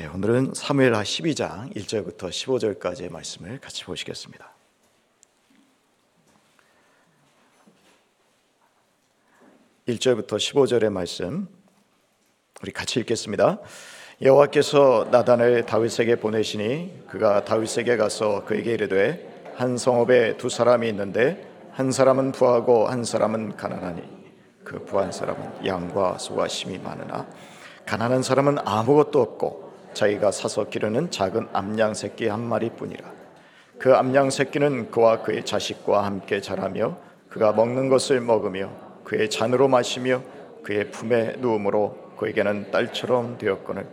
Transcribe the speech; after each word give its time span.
예, 0.00 0.06
오늘은 0.06 0.54
사무엘하 0.54 1.02
12장 1.02 1.76
1절부터 1.76 2.30
15절까지의 2.30 3.12
말씀을 3.12 3.58
같이 3.60 3.84
보시겠습니다. 3.84 4.50
1절부터 9.86 10.38
15절의 10.38 10.90
말씀 10.90 11.48
우리 12.62 12.72
같이 12.72 12.98
읽겠습니다. 13.00 13.58
여호와께서 14.22 15.08
나단을 15.10 15.66
다윗에게 15.66 16.16
보내시니 16.16 17.04
그가 17.06 17.44
다윗에게 17.44 17.98
가서 17.98 18.46
그에게 18.46 18.72
이르되 18.72 19.52
한 19.56 19.76
성읍에 19.76 20.38
두 20.38 20.48
사람이 20.48 20.88
있는데 20.88 21.46
한 21.72 21.92
사람은 21.92 22.32
부하고 22.32 22.88
한 22.88 23.04
사람은 23.04 23.58
가난하니 23.58 24.02
그 24.64 24.82
부한 24.86 25.12
사람은 25.12 25.66
양과 25.66 26.16
소가 26.16 26.48
심이 26.48 26.78
많으나 26.78 27.28
가난한 27.84 28.22
사람은 28.22 28.60
아무것도 28.64 29.20
없고 29.20 29.69
자기가 29.94 30.30
사서 30.30 30.68
기르는 30.68 31.10
작은 31.10 31.48
암양 31.52 31.94
새끼 31.94 32.28
한 32.28 32.40
마리뿐이라. 32.40 33.20
그 33.78 33.94
암양 33.94 34.30
새끼는 34.30 34.90
그와 34.90 35.22
그의 35.22 35.44
자식과 35.44 36.04
함께 36.04 36.40
자라며 36.40 36.98
그가 37.28 37.52
먹는 37.52 37.88
것을 37.88 38.20
먹으며 38.20 38.70
그의 39.04 39.30
잔으로 39.30 39.68
마시며 39.68 40.22
그의 40.62 40.90
품에 40.90 41.36
누움으로 41.38 42.12
그에게는 42.18 42.70
딸처럼 42.70 43.38
되었거늘 43.38 43.86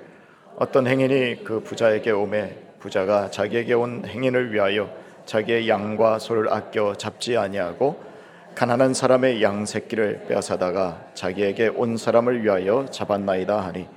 어떤 0.57 0.87
행인이 0.87 1.43
그 1.43 1.61
부자에게 1.61 2.11
오매 2.11 2.57
부자가 2.79 3.31
자기에게 3.31 3.73
온 3.73 4.03
행인을 4.05 4.53
위하여 4.53 4.89
자기의 5.25 5.69
양과 5.69 6.19
소를 6.19 6.51
아껴 6.51 6.93
잡지 6.95 7.37
아니하고 7.37 8.01
가난한 8.55 8.93
사람의 8.93 9.41
양 9.43 9.65
새끼를 9.65 10.25
빼앗아다가 10.27 11.11
자기에게 11.13 11.67
온 11.69 11.95
사람을 11.95 12.43
위하여 12.43 12.85
잡았나이다 12.89 13.63
하니 13.63 13.87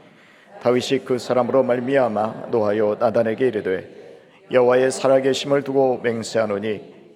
다윗이 0.63 1.05
그 1.05 1.19
사람으로 1.19 1.63
말미암아 1.63 2.49
노하여 2.51 2.97
나단에게 3.01 3.49
이르되 3.49 4.01
여호와의 4.53 4.91
살아계심을 4.91 5.63
두고 5.63 6.01
맹세하노니 6.03 6.69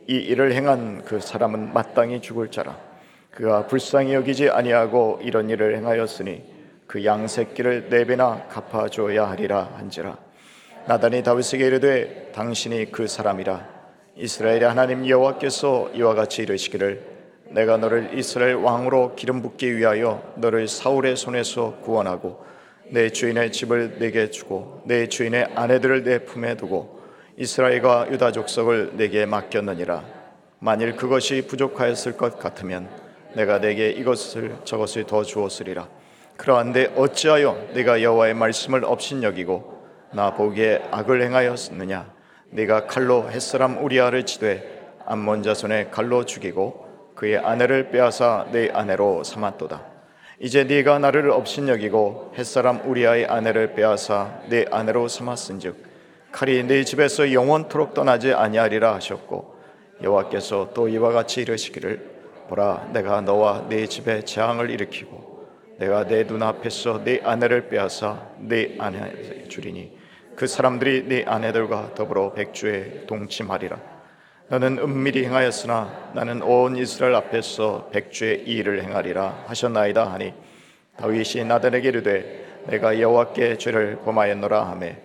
이 0.06 0.14
일을 0.14 0.52
행한 0.52 1.02
그 1.05 1.20
사람은 1.20 1.72
마땅히 1.72 2.20
죽을 2.20 2.50
자라. 2.50 2.77
그가 3.30 3.66
불쌍히 3.66 4.14
여기지 4.14 4.48
아니하고 4.48 5.20
이런 5.22 5.50
일을 5.50 5.77
행하였으니 5.77 6.55
그 6.86 7.05
양 7.05 7.27
새끼를 7.27 7.88
네 7.88 8.05
배나 8.05 8.46
갚아 8.48 8.88
주어야 8.88 9.28
하리라 9.28 9.70
한지라. 9.77 10.16
나단이 10.86 11.22
다윗에게 11.22 11.66
이르되 11.66 12.30
당신이 12.34 12.92
그 12.92 13.06
사람이라. 13.08 13.66
이스라엘의 14.16 14.62
하나님 14.62 15.08
여호와께서 15.08 15.90
이와 15.94 16.14
같이 16.14 16.42
이르시기를 16.42 17.02
내가 17.50 17.78
너를 17.78 18.11
이스라엘 18.14 18.55
왕으로 18.55 19.16
기름 19.16 19.42
붓기 19.42 19.77
위하여 19.77 20.22
너를 20.36 20.68
사울의 20.68 21.16
손에서 21.16 21.78
구원하고 21.83 22.44
내 22.90 23.10
주인의 23.10 23.52
집을 23.52 23.98
내게 23.98 24.30
주고 24.30 24.82
내 24.84 25.08
주인의 25.08 25.48
아내들을 25.54 26.04
내 26.04 26.24
품에 26.24 26.56
두고 26.56 27.00
이스라엘과 27.36 28.08
유다 28.10 28.32
족속을 28.32 28.92
내게 28.96 29.27
맡겼느니라. 29.27 30.04
만일 30.60 30.96
그것이 30.96 31.46
부족하였을 31.46 32.16
것 32.16 32.38
같으면 32.38 32.88
내가 33.34 33.60
내게 33.60 33.90
이것을 33.90 34.56
저것을 34.64 35.05
더 35.05 35.22
주었으리라. 35.22 35.88
그러한데 36.36 36.92
어찌하여 36.96 37.68
내가 37.74 38.02
여호와의 38.02 38.34
말씀을 38.34 38.84
업신여기고 38.84 39.74
나 40.12 40.34
보기에 40.34 40.82
악을 40.90 41.22
행하였느냐? 41.22 42.12
네가 42.50 42.86
칼로 42.86 43.28
햇사람 43.30 43.82
우리아를 43.82 44.27
치되 44.27 44.92
암몬 45.06 45.42
자손의 45.42 45.90
칼로 45.90 46.24
죽이고 46.24 47.12
그의 47.14 47.38
아내를 47.38 47.90
빼앗아 47.90 48.48
내 48.52 48.70
아내로 48.70 49.24
삼았도다 49.24 49.93
이제 50.40 50.64
네가 50.64 50.98
나를 50.98 51.30
업신여기고 51.30 52.34
햇사람 52.36 52.80
우리아의 52.84 53.27
아내를 53.27 53.74
빼앗아 53.74 54.42
내 54.48 54.64
아내로 54.70 55.06
삼았은즉 55.06 55.77
칼이 56.32 56.64
네 56.64 56.82
집에서 56.82 57.32
영원토록 57.32 57.94
떠나지 57.94 58.32
아니하리라 58.32 58.94
하셨고 58.94 59.55
여호와께서 60.02 60.72
또 60.74 60.88
이와 60.88 61.12
같이 61.12 61.42
이르시기를 61.42 62.14
보라 62.48 62.90
내가 62.92 63.20
너와 63.20 63.67
네 63.68 63.86
집에 63.86 64.22
재앙을 64.22 64.70
일으키고 64.70 65.45
내가 65.78 66.05
내 66.06 66.24
눈앞에서 66.24 67.05
네 67.05 67.20
아내를 67.22 67.68
빼앗아 67.68 68.30
네 68.39 68.74
아내를 68.78 69.48
주리니 69.48 69.96
그 70.34 70.48
사람들이 70.48 71.05
네 71.06 71.24
아내들과 71.24 71.95
더불어 71.95 72.33
백주에 72.33 73.06
동침하리라 73.06 73.93
너는 74.48 74.78
은밀히 74.78 75.24
행하였으나 75.24 76.10
나는 76.14 76.42
온 76.42 76.77
이스라엘 76.77 77.14
앞에서 77.14 77.88
백주의 77.90 78.42
일을 78.42 78.82
행하리라 78.82 79.44
하셨나이다 79.46 80.12
하니 80.12 80.34
다윗이 80.98 81.46
나단에게 81.46 81.88
이르되 81.88 82.62
내가 82.66 83.00
여호와께 83.00 83.56
죄를 83.56 84.00
범하였노라 84.04 84.66
하매 84.68 84.98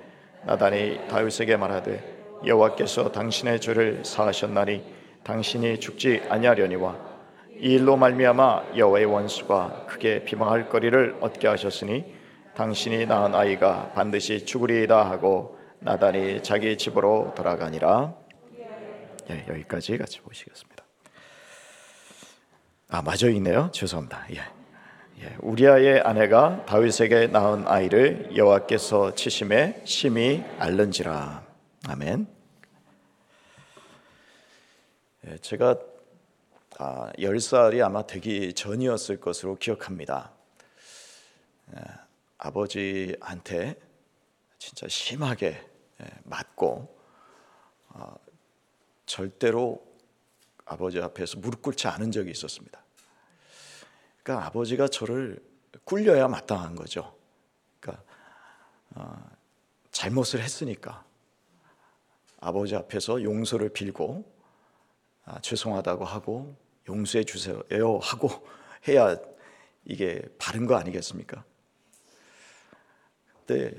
나단이 0.45 1.07
다윗에게 1.07 1.55
말하되 1.55 2.41
여호와께서 2.45 3.13
당신의 3.13 3.61
죄를 3.61 4.01
사하셨나니 4.03 4.83
당신이 5.23 5.79
죽지 5.79 6.23
아니하려니와 6.27 6.97
이 7.61 7.75
일로 7.75 7.95
말미암아 7.95 8.75
여호와의 8.75 9.05
원수가 9.05 9.85
크게 9.87 10.25
비방할 10.25 10.67
거리를 10.67 11.15
얻게 11.21 11.47
하셨으니 11.47 12.03
당신이 12.55 13.05
낳은 13.05 13.33
아이가 13.33 13.91
반드시 13.95 14.45
죽으리이다 14.45 15.09
하고 15.09 15.57
나단이 15.79 16.43
자기 16.43 16.77
집으로 16.77 17.33
돌아가니라 17.37 18.19
예, 19.29 19.45
여기까지 19.47 19.97
같이 19.97 20.19
보시겠습니다. 20.21 20.83
아 22.89 23.01
마저 23.01 23.29
있네요. 23.29 23.69
죄송합니다. 23.71 24.25
예. 24.31 24.59
예, 25.21 25.35
우리아의 25.41 25.99
아내가 26.01 26.65
다윗에게 26.65 27.27
낳은 27.27 27.67
아이를 27.67 28.35
여호와께서 28.35 29.15
치심에 29.15 29.81
심히 29.85 30.43
알른지라. 30.57 31.45
아멘. 31.89 32.25
예, 35.27 35.37
제가 35.39 35.77
아, 36.77 37.11
10살이 37.17 37.85
아마 37.85 38.07
되기 38.07 38.53
전이었을 38.53 39.19
것으로 39.19 39.57
기억합니다. 39.57 40.31
예, 41.75 41.81
아버지한테 42.37 43.75
진짜 44.57 44.87
심하게 44.87 45.61
예, 46.01 46.05
맞고 46.23 46.97
어, 47.89 48.15
절대로 49.09 49.83
아버지 50.65 51.01
앞에서 51.01 51.39
무릎 51.39 51.63
꿇지 51.63 51.87
않은 51.87 52.11
적이 52.11 52.29
있었습니다. 52.29 52.79
그러니까 54.21 54.45
아버지가 54.45 54.87
저를 54.87 55.43
굴려야 55.83 56.27
마땅한 56.27 56.75
거죠. 56.75 57.17
그러니까 57.79 58.03
어, 58.91 59.29
잘못을 59.91 60.41
했으니까 60.41 61.03
아버지 62.39 62.75
앞에서 62.75 63.23
용서를 63.23 63.69
빌고 63.69 64.31
아, 65.25 65.41
죄송하다고 65.41 66.05
하고 66.05 66.55
용서해 66.87 67.23
주세요 67.23 67.63
하고 68.01 68.29
해야 68.87 69.17
이게 69.85 70.21
바른 70.37 70.67
거 70.67 70.75
아니겠습니까? 70.75 71.43
근데 73.45 73.73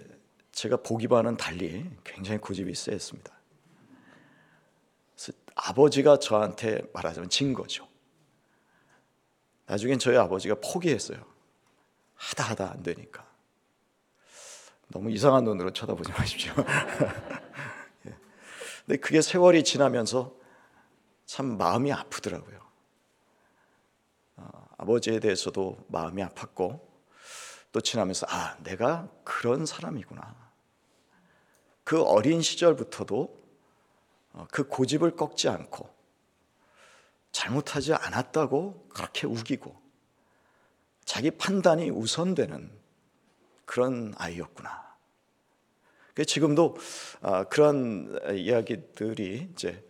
제가 0.51 0.79
보기와는 0.79 1.37
달리 1.37 1.89
굉장히 2.03 2.41
고집이 2.41 2.75
세습니다 2.75 3.40
아버지가 5.63 6.19
저한테 6.19 6.83
말하자면 6.93 7.29
진 7.29 7.53
거죠. 7.53 7.87
나중엔 9.67 9.99
저희 9.99 10.17
아버지가 10.17 10.57
포기했어요. 10.57 11.25
하다 12.15 12.45
하다 12.45 12.71
안 12.73 12.83
되니까. 12.83 13.27
너무 14.89 15.11
이상한 15.11 15.45
눈으로 15.45 15.73
쳐다보지 15.73 16.13
마십시오. 16.13 16.53
예. 18.07 18.17
근데 18.87 18.97
그게 19.01 19.23
세월이 19.23 19.63
지나면서 19.63 20.35
참 21.27 21.57
마음이 21.57 21.93
아프더라고요. 21.93 22.59
어, 24.37 24.67
아버지에 24.79 25.21
대해서도 25.21 25.85
마음이 25.89 26.23
아팠고 26.25 26.81
또 27.71 27.81
지나면서 27.81 28.27
아 28.29 28.57
내가 28.65 29.09
그런 29.23 29.67
사람이구나. 29.67 30.35
그 31.85 32.03
어린 32.03 32.43
시절부터도 32.43 33.23
어, 33.23 33.40
그 34.51 34.67
고집을 34.69 35.17
꺾지 35.17 35.49
않고 35.49 35.89
잘못하지 37.33 37.95
않았다고 37.95 38.89
그렇게 38.89 39.27
우기고 39.27 39.81
자기 41.05 41.31
판단이 41.31 41.91
우선되는 41.91 42.71
그런 43.65 44.15
아이였구나. 44.17 44.91
지금도 46.27 46.77
어, 47.23 47.45
그런 47.45 48.19
이야기들이 48.33 49.51
이제 49.53 49.85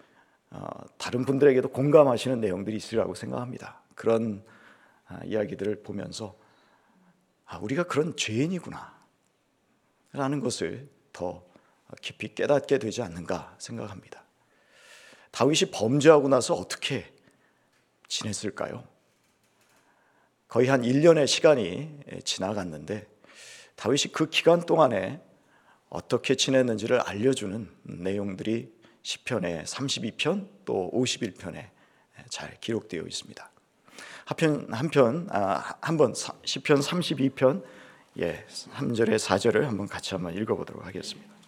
어, 0.51 0.67
다른 0.99 1.25
분들에게도 1.25 1.71
공감하시는 1.71 2.41
내용들이 2.41 2.77
있으리라고 2.77 3.15
생각합니다. 3.15 3.83
그런 3.95 4.45
이야기들을 5.25 5.83
보면서 5.83 6.37
아, 7.47 7.59
우리가 7.59 7.85
그런 7.85 8.17
죄인이구나 8.17 9.01
라는 10.13 10.41
것을 10.41 10.89
더 11.13 11.45
깊이 12.01 12.35
깨닫게 12.35 12.79
되지 12.79 13.03
않는가 13.03 13.57
생각합니다. 13.59 14.20
다윗이 15.31 15.71
범죄하고 15.73 16.29
나서 16.29 16.55
어떻게 16.55 17.13
지냈을까요? 18.09 18.85
거의 20.49 20.69
한 20.69 20.83
1년의 20.83 21.27
시간이 21.27 22.01
지나갔는데 22.25 23.07
다윗이 23.77 24.13
그 24.13 24.29
기간 24.29 24.67
동안에 24.67 25.21
어떻게 25.89 26.35
지냈는지를 26.35 27.01
알려주는 27.01 27.71
내용들이 27.83 28.73
시편의 29.03 29.65
32편 29.65 30.49
또 30.65 30.91
51편에 30.93 31.71
잘 32.29 32.59
기록되어 32.61 33.03
있습니다. 33.03 33.51
한편 34.25 34.67
한편 34.73 35.29
아, 35.31 35.77
한번 35.81 36.15
시편 36.45 36.81
32편 36.81 37.65
예, 38.19 38.45
3절에 38.49 39.17
4절을 39.17 39.63
한번 39.63 39.87
같이 39.89 40.15
한번 40.15 40.37
읽어 40.37 40.57
보도록 40.57 40.85
하겠습니다. 40.85 41.40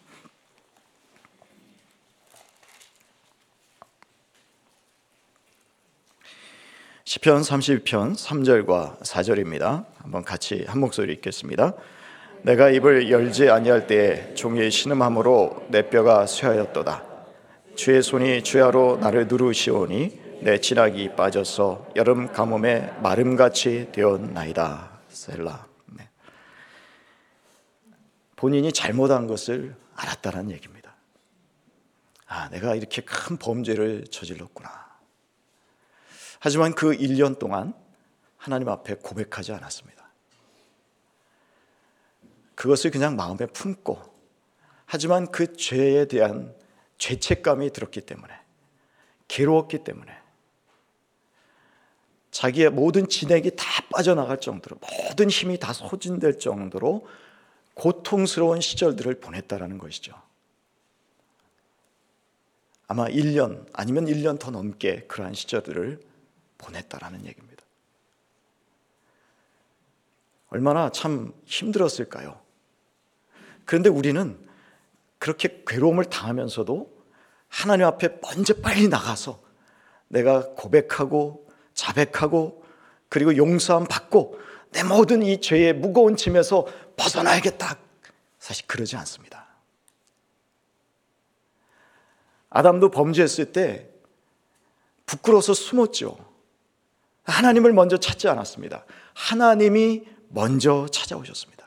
시편 7.12 7.43
32편 7.43 8.17
3절과 8.17 9.00
4절입니다. 9.00 9.85
한번 9.99 10.25
같이 10.25 10.64
한 10.67 10.81
목소리 10.81 11.12
읽겠습니다. 11.12 11.75
내가 12.41 12.70
입을 12.70 13.11
열지 13.11 13.50
아니할 13.50 13.87
때에 13.87 14.35
종의 14.35 14.70
신음함으로 14.70 15.67
내 15.69 15.91
뼈가 15.91 16.25
쇠하였도다. 16.25 17.05
주의 17.75 18.03
손이 18.03 18.43
주야로 18.44 18.97
나를 18.97 19.29
누르시오니 19.29 20.41
내 20.41 20.59
진학이 20.59 21.14
빠져서 21.14 21.88
여름 21.97 22.32
가뭄에 22.32 22.94
마름같이 23.03 23.91
되었나이다. 23.93 25.00
셀라. 25.11 25.67
네. 25.88 26.09
본인이 28.37 28.73
잘못한 28.73 29.26
것을 29.26 29.76
알았다는 29.97 30.50
얘기입니다. 30.53 30.97
아, 32.26 32.49
내가 32.49 32.75
이렇게 32.75 33.03
큰 33.03 33.37
범죄를 33.37 34.05
저질렀구나. 34.11 34.92
하지만 36.44 36.75
그 36.75 36.91
1년 36.91 37.39
동안 37.39 37.73
하나님 38.37 38.69
앞에 38.69 38.97
고백하지 38.97 39.53
않았습니다. 39.53 40.11
그것을 42.56 42.91
그냥 42.91 43.15
마음에 43.15 43.47
품고 43.47 44.03
하지만 44.85 45.31
그 45.31 45.55
죄에 45.55 46.06
대한 46.06 46.53
죄책감이 46.99 47.71
들었기 47.71 48.00
때문에 48.00 48.35
괴로웠기 49.29 49.85
때문에 49.85 50.12
자기의 52.33 52.71
모든 52.71 53.09
진액이 53.09 53.55
다 53.55 53.65
빠져나갈 53.93 54.41
정도로 54.41 54.81
모든 55.06 55.31
힘이 55.31 55.61
다 55.61 55.73
소진될 55.73 56.41
정도로 56.41 57.06
고통스러운 57.75 58.61
시절들을 58.61 59.21
보냈다라는 59.21 59.79
것이죠. 59.79 60.21
아마 62.88 63.06
1년 63.06 63.65
아니면 63.73 64.06
1년 64.06 64.41
더 64.41 64.50
넘게 64.50 65.05
그러한 65.06 65.35
시절들을 65.35 66.11
보냈다라는 66.62 67.26
얘기입니다. 67.26 67.62
얼마나 70.49 70.91
참 70.91 71.32
힘들었을까요? 71.47 72.41
그런데 73.64 73.88
우리는 73.88 74.38
그렇게 75.19 75.62
괴로움을 75.67 76.06
당하면서도 76.06 76.91
하나님 77.49 77.87
앞에 77.87 78.19
먼저 78.23 78.55
빨리 78.55 78.88
나가서 78.88 79.41
내가 80.09 80.55
고백하고 80.55 81.49
자백하고 81.75 82.64
그리고 83.09 83.37
용서함 83.37 83.87
받고 83.87 84.38
내 84.73 84.82
모든 84.82 85.23
이 85.23 85.41
죄의 85.41 85.75
무거운 85.75 86.17
짐에서 86.17 86.67
벗어나야겠다. 86.97 87.79
사실 88.38 88.67
그러지 88.67 88.97
않습니다. 88.97 89.47
아담도 92.50 92.91
범죄했을 92.91 93.53
때 93.53 93.88
부끄러워서 95.06 95.55
숨었죠. 95.55 96.31
하나님을 97.25 97.73
먼저 97.73 97.97
찾지 97.97 98.29
않았습니다. 98.29 98.85
하나님이 99.15 100.03
먼저 100.29 100.87
찾아오셨습니다. 100.91 101.67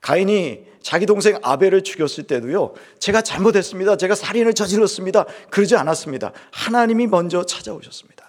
가인이 0.00 0.66
자기 0.82 1.06
동생 1.06 1.38
아벨을 1.42 1.82
죽였을 1.82 2.24
때도요, 2.24 2.74
제가 2.98 3.22
잘못했습니다. 3.22 3.96
제가 3.96 4.14
살인을 4.14 4.54
저질렀습니다. 4.54 5.24
그러지 5.50 5.76
않았습니다. 5.76 6.32
하나님이 6.52 7.06
먼저 7.06 7.44
찾아오셨습니다. 7.44 8.28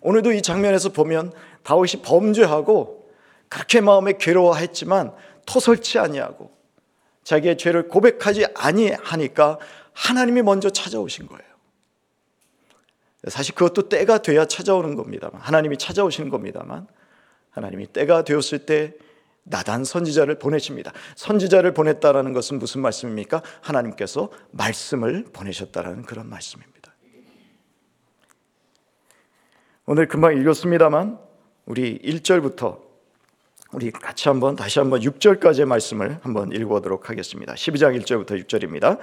오늘도 0.00 0.32
이 0.32 0.42
장면에서 0.42 0.90
보면 0.90 1.32
다윗이 1.62 2.02
범죄하고 2.02 3.10
그렇게 3.48 3.80
마음에 3.80 4.14
괴로워했지만 4.18 5.14
토설치 5.46 5.98
아니하고 5.98 6.52
자기의 7.24 7.58
죄를 7.58 7.88
고백하지 7.88 8.46
아니하니까 8.54 9.58
하나님이 9.92 10.42
먼저 10.42 10.70
찾아오신 10.70 11.26
거예요. 11.26 11.47
사실 13.30 13.54
그것도 13.54 13.88
때가 13.88 14.18
돼야 14.18 14.44
찾아오는 14.44 14.94
겁니다만 14.94 15.40
하나님이 15.40 15.78
찾아오시는 15.78 16.30
겁니다만 16.30 16.86
하나님이 17.50 17.86
때가 17.88 18.24
되었을 18.24 18.66
때 18.66 18.94
나단 19.44 19.84
선지자를 19.84 20.38
보내십니다. 20.38 20.92
선지자를 21.16 21.74
보냈다라는 21.74 22.32
것은 22.32 22.58
무슨 22.58 22.82
말씀입니까? 22.82 23.42
하나님께서 23.62 24.30
말씀을 24.50 25.24
보내셨다라는 25.32 26.02
그런 26.02 26.28
말씀입니다. 26.28 26.94
오늘 29.86 30.06
금방 30.06 30.38
읽었습니다만 30.38 31.18
우리 31.64 31.98
1절부터 31.98 32.87
우리 33.70 33.90
같이 33.90 34.30
한번 34.30 34.56
다시 34.56 34.78
한번 34.78 35.00
6절까지의 35.00 35.66
말씀을 35.66 36.20
한번 36.22 36.52
읽어보도록 36.52 37.10
하겠습니다. 37.10 37.52
12장 37.52 38.00
1절부터 38.00 38.42
6절입니다. 38.46 38.96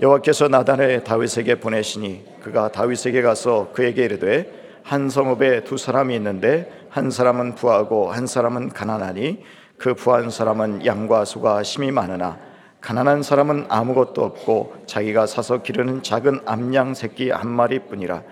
여호와께서 0.00 0.46
나단을 0.46 1.02
다윗에게 1.02 1.56
보내시니 1.56 2.24
그가 2.40 2.70
다윗에게 2.70 3.22
가서 3.22 3.72
그에게 3.72 4.04
이르되 4.04 4.78
한 4.84 5.10
성읍에 5.10 5.64
두 5.64 5.76
사람이 5.76 6.14
있는데 6.14 6.86
한 6.90 7.10
사람은 7.10 7.56
부하고 7.56 8.12
한 8.12 8.28
사람은 8.28 8.68
가난하니 8.68 9.42
그 9.78 9.94
부한 9.94 10.30
사람은 10.30 10.86
양과 10.86 11.24
소가 11.24 11.64
심히 11.64 11.90
많으나 11.90 12.38
가난한 12.82 13.24
사람은 13.24 13.66
아무것도 13.68 14.22
없고 14.22 14.84
자기가 14.86 15.26
사서 15.26 15.62
기르는 15.62 16.04
작은 16.04 16.42
암양 16.46 16.94
새끼 16.94 17.30
한 17.30 17.48
마리뿐이라 17.48 18.22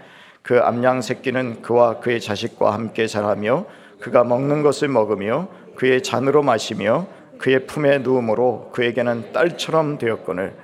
그 0.43 0.61
암양 0.61 1.02
새끼는 1.02 1.62
그와 1.62 1.99
그의 1.99 2.20
자식과 2.20 2.73
함께 2.73 3.08
자라며 3.08 3.67
그가 3.99 4.25
먹는 4.25 4.62
것을 4.62 4.88
먹으며 4.88 5.49
그의 5.75 6.03
잔으로 6.03 6.43
마시며 6.43 7.07
그의 7.39 7.67
품에 7.67 7.99
누움으로 7.99 8.71
그에게는 8.73 9.33
딸처럼 9.33 9.99
되었거늘. 9.99 10.55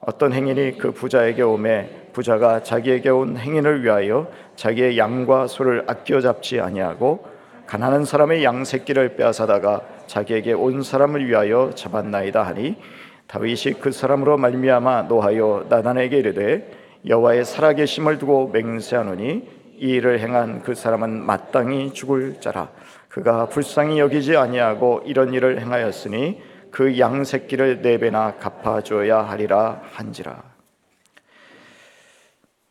어떤 0.00 0.32
행인이 0.32 0.78
그 0.78 0.92
부자에게 0.92 1.42
오매 1.42 1.88
부자가 2.12 2.62
자기에게 2.62 3.08
온 3.10 3.36
행인을 3.36 3.82
위하여 3.82 4.30
자기의 4.56 4.98
양과 4.98 5.48
소를 5.48 5.84
아껴 5.86 6.20
잡지 6.20 6.60
아니하고 6.60 7.26
가난한 7.66 8.04
사람의 8.04 8.44
양 8.44 8.64
새끼를 8.64 9.16
빼앗아다가 9.16 9.82
자기에게 10.06 10.52
온 10.52 10.82
사람을 10.82 11.26
위하여 11.26 11.72
잡았나이다 11.74 12.42
하니 12.42 12.76
다윗이 13.26 13.80
그 13.80 13.90
사람으로 13.90 14.38
말미암아 14.38 15.02
노하여 15.02 15.66
나단에게 15.68 16.18
이르되 16.18 16.70
여호와의 17.06 17.44
살아계심을 17.44 18.18
두고 18.18 18.50
맹세하노니 18.52 19.56
이 19.78 19.88
일을 19.90 20.20
행한 20.20 20.62
그 20.62 20.74
사람은 20.74 21.26
마땅히 21.26 21.92
죽을 21.92 22.40
자라 22.40 22.70
그가 23.16 23.48
불쌍히 23.48 23.98
여기지 23.98 24.36
아니하고 24.36 25.00
이런 25.06 25.32
일을 25.32 25.58
행하였으니 25.62 26.38
그 26.70 26.98
양 26.98 27.24
새끼를 27.24 27.80
네 27.80 27.96
배나 27.96 28.36
갚아줘야 28.36 29.22
하리라 29.22 29.80
한지라. 29.90 30.44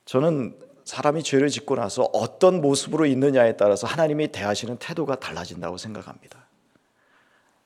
저는 0.05 0.55
사람이 0.83 1.23
죄를 1.23 1.49
짓고 1.49 1.77
나서 1.77 2.03
어떤 2.13 2.61
모습으로 2.61 3.07
있느냐에 3.07 3.57
따라서 3.57 3.87
하나님이 3.87 4.27
대하시는 4.27 4.77
태도가 4.77 5.15
달라진다고 5.15 5.77
생각합니다. 5.77 6.45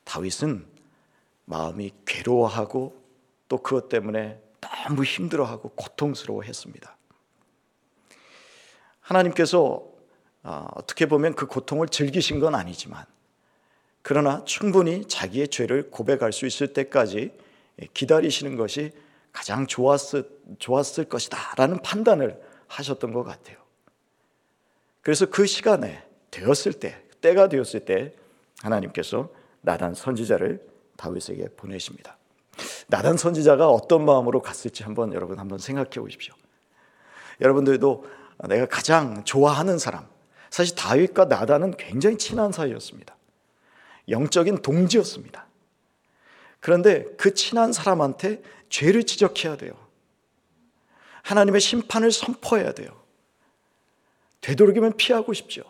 다윗은 0.06 0.66
마음이 1.44 1.92
괴로워하고 2.06 2.96
또 3.50 3.58
그것 3.58 3.90
때문에 3.90 4.40
너무 4.62 5.04
힘들어하고 5.04 5.72
고통스러워했습니다. 5.76 6.96
하나님께서 9.02 9.84
아, 9.84 9.89
어떻게 10.74 11.06
보면 11.06 11.36
그 11.36 11.46
고통을 11.46 11.88
즐기신 11.88 12.40
건 12.40 12.56
아니지만 12.56 13.06
그러나 14.02 14.44
충분히 14.46 15.06
자기의 15.06 15.50
죄를 15.50 15.92
고백할 15.92 16.34
수 16.34 16.46
있을 16.46 16.74
때까지 16.74 17.34
기다리시는 17.94 18.56
것이 18.56 18.92
가장 19.32 19.68
좋았을, 19.68 20.30
좋았을 20.58 21.06
것이다 21.06 21.38
라는 21.58 21.82
판단을 21.82 22.42
하셨던 22.68 23.14
것 23.14 23.24
같아요. 23.24 23.58
그래서 25.02 25.26
그 25.28 25.46
시간에 25.46 26.04
되었을 26.32 26.74
때, 26.74 27.02
때가 27.22 27.50
되었을 27.50 27.82
때 27.86 28.14
하나님께서 28.62 29.30
나단 29.62 29.94
선지자를 29.94 30.66
다윗에게 30.98 31.50
보내십니다. 31.56 32.18
나단 32.88 33.18
선지자가 33.18 33.70
어떤 33.70 34.04
마음으로 34.06 34.42
갔을지 34.42 34.84
한번 34.84 35.14
여러분 35.14 35.40
한번 35.40 35.60
생각해 35.60 35.92
보십시오. 35.92 36.34
여러분들도 37.40 38.06
내가 38.48 38.66
가장 38.66 39.24
좋아하는 39.24 39.78
사람, 39.78 40.08
사실 40.50 40.76
다윗과 40.76 41.26
나단은 41.26 41.78
굉장히 41.78 42.18
친한 42.18 42.52
사이였습니다. 42.52 43.16
영적인 44.08 44.62
동지였습니다. 44.62 45.46
그런데 46.60 47.06
그 47.18 47.34
친한 47.34 47.72
사람한테 47.72 48.42
죄를 48.70 49.04
지적해야 49.04 49.58
돼요. 49.58 49.74
하나님의 51.24 51.62
심판을 51.62 52.12
선포해야 52.12 52.74
돼요. 52.74 52.90
되도록이면 54.42 54.98
피하고 54.98 55.34
싶죠. 55.34 55.64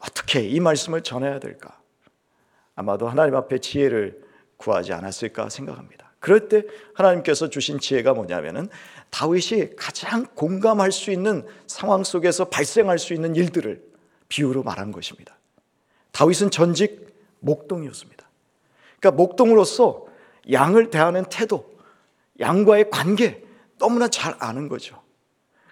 어떻게 0.00 0.46
이 0.46 0.60
말씀을 0.60 1.02
전해야 1.02 1.40
될까? 1.40 1.80
아마도 2.74 3.08
하나님 3.08 3.34
앞에 3.34 3.58
지혜를 3.58 4.22
구하지 4.56 4.92
않았을까 4.92 5.48
생각합니다. 5.48 6.07
그럴 6.20 6.48
때 6.48 6.64
하나님께서 6.94 7.48
주신 7.48 7.78
지혜가 7.78 8.14
뭐냐면은 8.14 8.68
다윗이 9.10 9.76
가장 9.76 10.26
공감할 10.34 10.92
수 10.92 11.10
있는 11.10 11.46
상황 11.66 12.04
속에서 12.04 12.46
발생할 12.46 12.98
수 12.98 13.14
있는 13.14 13.36
일들을 13.36 13.82
비유로 14.28 14.62
말한 14.62 14.92
것입니다. 14.92 15.36
다윗은 16.12 16.50
전직 16.50 17.14
목동이었습니다. 17.40 18.28
그러니까 18.98 19.22
목동으로서 19.22 20.06
양을 20.50 20.90
대하는 20.90 21.24
태도, 21.26 21.70
양과의 22.40 22.90
관계 22.90 23.42
너무나 23.78 24.08
잘 24.08 24.34
아는 24.38 24.68
거죠. 24.68 25.00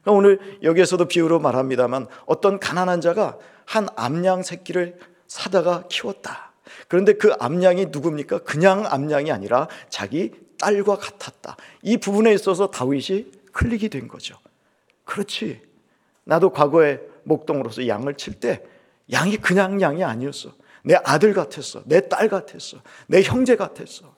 그러니까 0.02 0.12
오늘 0.12 0.58
여기에서도 0.62 1.04
비유로 1.06 1.40
말합니다만 1.40 2.06
어떤 2.26 2.60
가난한 2.60 3.00
자가 3.00 3.38
한 3.64 3.88
암양 3.96 4.44
새끼를 4.44 4.98
사다가 5.26 5.84
키웠다. 5.88 6.52
그런데 6.88 7.14
그 7.14 7.32
암양이 7.38 7.86
누굽니까? 7.86 8.38
그냥 8.40 8.86
암양이 8.86 9.30
아니라 9.30 9.68
자기 9.88 10.32
딸과 10.58 10.96
같았다. 10.96 11.56
이 11.82 11.96
부분에 11.96 12.32
있어서 12.34 12.70
다윗이 12.70 13.30
클릭이 13.52 13.88
된 13.88 14.08
거죠. 14.08 14.38
그렇지. 15.04 15.62
나도 16.24 16.50
과거에 16.50 17.00
목동으로서 17.24 17.86
양을 17.86 18.14
칠 18.14 18.40
때 18.40 18.62
양이 19.12 19.36
그냥 19.36 19.80
양이 19.80 20.02
아니었어. 20.04 20.52
내 20.82 20.94
아들 21.04 21.32
같았어. 21.34 21.82
내 21.84 22.00
딸 22.00 22.28
같았어. 22.28 22.78
내 23.06 23.22
형제 23.22 23.56
같았어. 23.56 24.14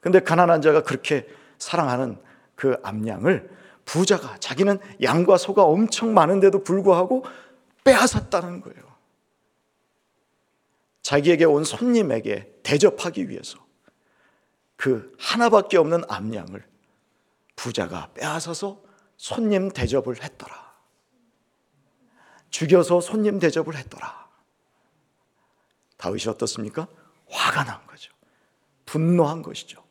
근데 0.00 0.20
가난한 0.20 0.62
자가 0.62 0.82
그렇게 0.82 1.26
사랑하는 1.58 2.18
그 2.54 2.76
암양을 2.82 3.50
부자가 3.84 4.36
자기는 4.38 4.78
양과 5.02 5.36
소가 5.38 5.64
엄청 5.64 6.14
많은데도 6.14 6.62
불구하고 6.62 7.24
빼앗았다는 7.84 8.60
거예요. 8.60 8.87
자기에게 11.08 11.46
온 11.46 11.64
손님에게 11.64 12.60
대접하기 12.62 13.30
위해서 13.30 13.66
그 14.76 15.16
하나밖에 15.18 15.78
없는 15.78 16.02
암양을 16.06 16.68
부자가 17.56 18.12
빼앗아서 18.12 18.82
손님 19.16 19.70
대접을 19.70 20.22
했더라. 20.22 20.76
죽여서 22.50 23.00
손님 23.00 23.38
대접을 23.38 23.74
했더라. 23.74 24.28
다윗이 25.96 26.24
어떻습니까? 26.28 26.86
화가 27.30 27.64
난 27.64 27.86
거죠. 27.86 28.12
분노한 28.84 29.40
것이죠. 29.40 29.82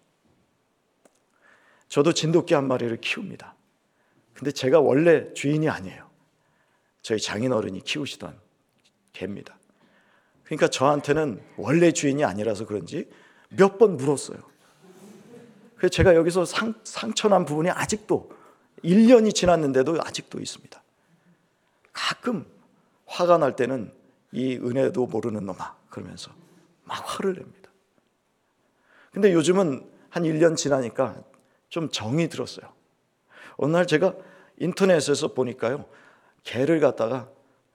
저도 1.88 2.13
진돗개 2.13 2.53
한 2.53 2.67
마리를 2.67 2.95
키웁니다. 3.01 3.55
근데 4.36 4.51
제가 4.51 4.81
원래 4.81 5.33
주인이 5.33 5.67
아니에요. 5.67 6.12
저희 7.01 7.19
장인어른이 7.19 7.81
키우시던 7.81 8.39
개입니다. 9.13 9.57
그러니까 10.48 10.68
저한테는 10.70 11.42
원래 11.58 11.92
주인이 11.92 12.24
아니라서 12.24 12.66
그런지 12.66 13.10
몇 13.50 13.77
번 13.77 13.98
물었어요. 13.98 14.38
그래서 15.75 15.89
제가 15.92 16.16
여기서 16.16 16.46
상, 16.46 16.74
상처난 16.84 17.46
부분이 17.46 17.70
아직도 17.70 18.32
1년이 18.84 19.36
지났는데도 19.36 19.98
아직도 20.01 20.39
있습니다. 20.39 20.82
가끔 21.94 22.46
화가 23.06 23.38
날 23.38 23.56
때는 23.56 23.94
이 24.32 24.56
은혜도 24.56 25.06
모르는 25.08 25.46
놈아 25.46 25.75
그러면서 25.89 26.32
막 26.84 27.04
화를 27.06 27.34
냅니다. 27.36 27.70
근데 29.12 29.34
요즘은 29.34 29.89
한 30.10 30.24
1년 30.24 30.56
지나니까 30.58 31.22
좀 31.70 31.89
정이 31.89 32.30
들었어요. 32.30 32.72
어느 33.58 33.72
날 33.72 33.86
제가 33.88 34.13
인터넷에서 34.60 35.34
보니까요. 35.34 35.86
개를 36.44 36.80
갖다가 36.80 37.30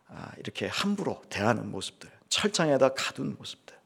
아, 0.09 0.31
이렇게 0.38 0.67
함부로 0.67 1.21
대하는 1.29 1.71
모습들, 1.71 2.11
철장에다 2.33 2.95
가둔 2.95 3.37
모습들. 3.37 3.77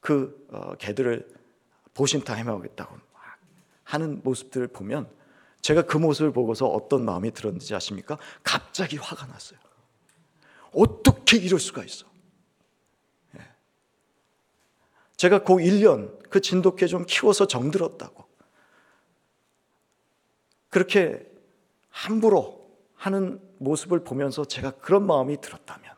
그 0.00 0.46
어, 0.50 0.74
개들을 0.76 1.26
보신탕 1.94 2.36
해먹겠다고 2.36 2.98
하는 3.82 4.20
모습들을 4.22 4.68
보면 4.68 5.10
제가 5.62 5.82
그 5.82 5.96
모습을 5.96 6.32
보고서 6.32 6.66
어떤 6.66 7.04
마음이 7.06 7.32
들었는지 7.32 7.74
아십니까? 7.74 8.18
갑자기 8.42 8.98
화가 8.98 9.26
났어요. 9.26 9.58
어떻게 10.72 11.38
이럴 11.38 11.58
수가 11.58 11.82
있어? 11.82 12.06
예. 13.38 13.40
제가 15.16 15.44
그 15.44 15.54
1년 15.54 16.28
그 16.28 16.42
진돗개 16.42 16.86
좀 16.86 17.06
키워서 17.06 17.46
정들었다고. 17.46 18.26
그렇게 20.68 21.26
함부로 21.88 22.70
하는 22.96 23.40
모습을 23.58 24.04
보면서 24.04 24.44
제가 24.44 24.72
그런 24.72 25.06
마음이 25.06 25.40
들었다면 25.40 25.94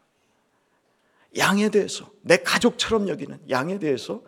양에 1.37 1.69
대해서 1.69 2.11
내 2.23 2.39
가족처럼 2.39 3.09
여기는 3.09 3.51
양에 3.51 3.79
대해서 3.79 4.23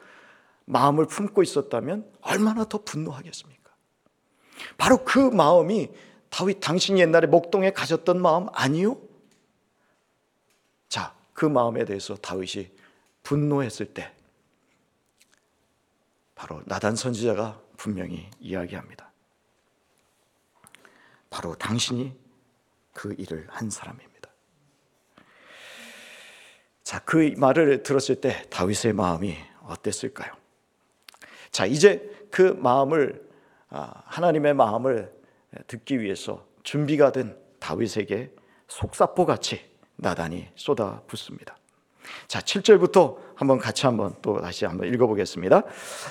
마음을 0.65 1.07
품고 1.07 1.43
있었다면 1.43 2.11
얼마나 2.21 2.65
더 2.65 2.83
분노하겠습니까? 2.83 3.71
바로 4.79 5.05
그 5.05 5.19
마음이 5.19 5.91
다윗 6.29 6.61
당신이 6.61 7.01
옛날에 7.01 7.27
목동에 7.27 7.73
가졌던 7.73 8.21
마음 8.21 8.47
아니요? 8.53 9.01
자, 10.89 11.15
그 11.33 11.45
마음에 11.45 11.85
대해서 11.85 12.15
다윗이 12.15 12.71
분노했을 13.23 13.93
때 13.95 14.15
바로 16.35 16.63
나단 16.67 16.97
선지자가 16.97 17.61
분명히 17.77 18.31
이야기합니다. 18.39 19.11
바로 21.29 21.55
당신이 21.55 22.17
그 22.93 23.15
일을 23.19 23.47
한 23.49 23.71
사람입니다. 23.71 24.31
자, 26.83 26.99
그 27.05 27.35
말을 27.37 27.83
들었을 27.83 28.17
때 28.17 28.45
다윗의 28.51 28.95
마음이 28.95 29.37
어땠을까요? 29.63 30.33
자, 31.51 31.67
이제 31.67 32.11
그 32.31 32.57
마음을 32.59 33.29
아, 33.69 34.03
하나님의 34.07 34.55
마음을 34.55 35.13
듣기 35.69 36.01
위해서 36.01 36.45
준비가 36.65 37.13
된 37.13 37.37
다윗에게 37.61 38.33
속사포 38.67 39.27
같이 39.27 39.61
나단이 39.97 40.49
쏟아 40.57 41.03
붓습니다. 41.07 41.57
자, 42.27 42.41
7절부터 42.41 43.17
한번 43.37 43.59
같이 43.59 43.87
한번 43.87 44.15
또 44.23 44.41
다시 44.41 44.65
한번 44.65 44.93
읽어 44.93 45.07
보겠습니다. 45.07 45.63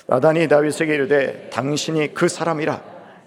나단이 0.07 0.47
다윗에게 0.47 0.93
이르되 0.93 1.49
당신이 1.49 2.13
그 2.13 2.27
사람이라 2.27 2.81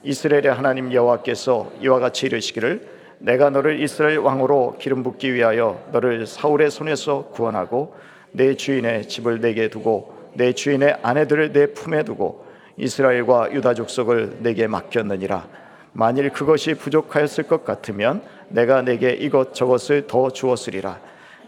이스라엘의 0.05 0.55
하나님 0.55 0.93
여호와께서 0.93 1.73
이와 1.81 1.99
같이 2.01 2.27
이르시기를 2.27 2.92
내가 3.23 3.51
너를 3.51 3.81
이스라엘 3.81 4.19
왕으로 4.19 4.77
기름 4.81 5.05
붓기 5.05 5.33
위하여 5.33 5.81
너를 5.93 6.27
사울의 6.27 6.73
손에서 6.73 7.27
구원하고 7.27 7.95
내 8.33 8.57
주인의 8.57 9.07
집을 9.07 9.41
내게 9.41 9.69
두고 9.69 10.13
내 10.35 10.53
주인의 10.53 10.99
아내들을 11.03 11.53
내 11.53 11.73
품에 11.73 12.03
두고 12.03 12.45
이스라엘과 12.77 13.53
유다 13.53 13.75
족속을 13.75 14.39
내게 14.41 14.67
맡겼느니라. 14.67 15.47
만일 15.93 16.31
그것이 16.31 16.75
부족하였을 16.75 17.45
것 17.45 17.65
같으면 17.65 18.23
내가 18.49 18.83
내게 18.83 19.13
이것 19.13 19.55
저것을 19.55 20.09
더 20.09 20.31
주었으리라. 20.31 20.99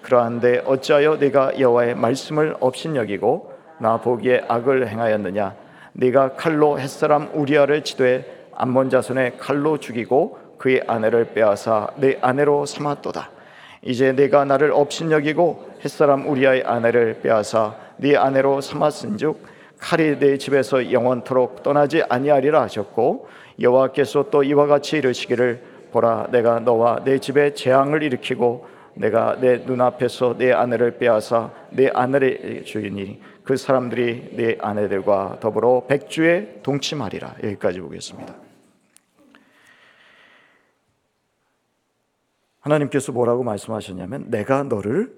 그러한데 0.02 0.62
어찌하여 0.66 1.16
네가 1.16 1.58
여호와의 1.58 1.96
말씀을 1.96 2.54
업신여기고 2.60 3.52
나 3.80 3.96
보기에 3.96 4.44
악을 4.46 4.86
행하였느냐? 4.86 5.56
네가 5.94 6.34
칼로 6.34 6.78
햇사람 6.78 7.30
우리아를 7.32 7.82
치되 7.82 8.46
암몬 8.54 8.90
자손의 8.90 9.38
칼로 9.38 9.78
죽이고 9.78 10.43
그의 10.64 10.82
아내를 10.86 11.34
빼앗아 11.34 11.88
내 11.96 12.16
아내로 12.22 12.64
삼았도다 12.64 13.30
이제 13.82 14.12
네가 14.12 14.46
나를 14.46 14.72
업신여기고 14.72 15.74
햇사람 15.84 16.26
우리아의 16.26 16.62
아내를 16.64 17.20
빼앗아 17.20 17.76
네 17.98 18.16
아내로 18.16 18.62
삼았은즉 18.62 19.42
칼이 19.78 20.18
네 20.18 20.38
집에서 20.38 20.90
영원토록 20.90 21.62
떠나지 21.62 22.02
아니하리라 22.08 22.62
하셨고 22.62 23.28
여호와께서 23.60 24.30
또 24.30 24.42
이와 24.42 24.66
같이 24.66 24.96
이르시기를 24.96 25.62
보라 25.92 26.28
내가 26.32 26.60
너와 26.60 27.04
내 27.04 27.18
집에 27.18 27.52
재앙을 27.52 28.02
일으키고 28.02 28.66
내가 28.94 29.36
내 29.38 29.58
눈앞에서 29.58 30.36
내 30.38 30.50
아내를 30.50 30.96
빼앗아 30.96 31.50
내 31.72 31.90
아내의 31.92 32.64
주인이 32.64 33.20
그 33.42 33.58
사람들이 33.58 34.30
내 34.32 34.56
아내들과 34.58 35.36
더불어 35.40 35.84
백주에 35.86 36.60
동침하리라 36.62 37.34
여기까지 37.42 37.80
보겠습니다. 37.80 38.43
하나님께서 42.64 43.12
뭐라고 43.12 43.42
말씀하셨냐면 43.44 44.30
내가 44.30 44.62
너를 44.62 45.14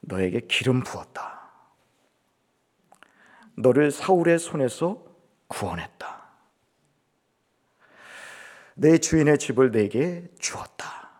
너에게 0.00 0.40
기름 0.48 0.82
부었다. 0.82 1.50
너를 3.56 3.90
사울의 3.90 4.38
손에서 4.38 5.04
구원했다. 5.48 6.28
내 8.74 8.98
주인의 8.98 9.38
집을 9.38 9.72
내게 9.72 10.28
주었다. 10.38 11.10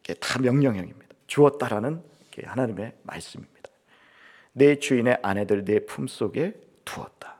이게 0.00 0.14
다 0.14 0.40
명령형입니다. 0.40 1.14
주었다라는 1.26 2.02
게 2.30 2.46
하나님의 2.46 2.96
말씀입니다. 3.02 3.70
내 4.52 4.78
주인의 4.78 5.18
아내들 5.22 5.66
내 5.66 5.84
품속에 5.84 6.54
두었다. 6.86 7.36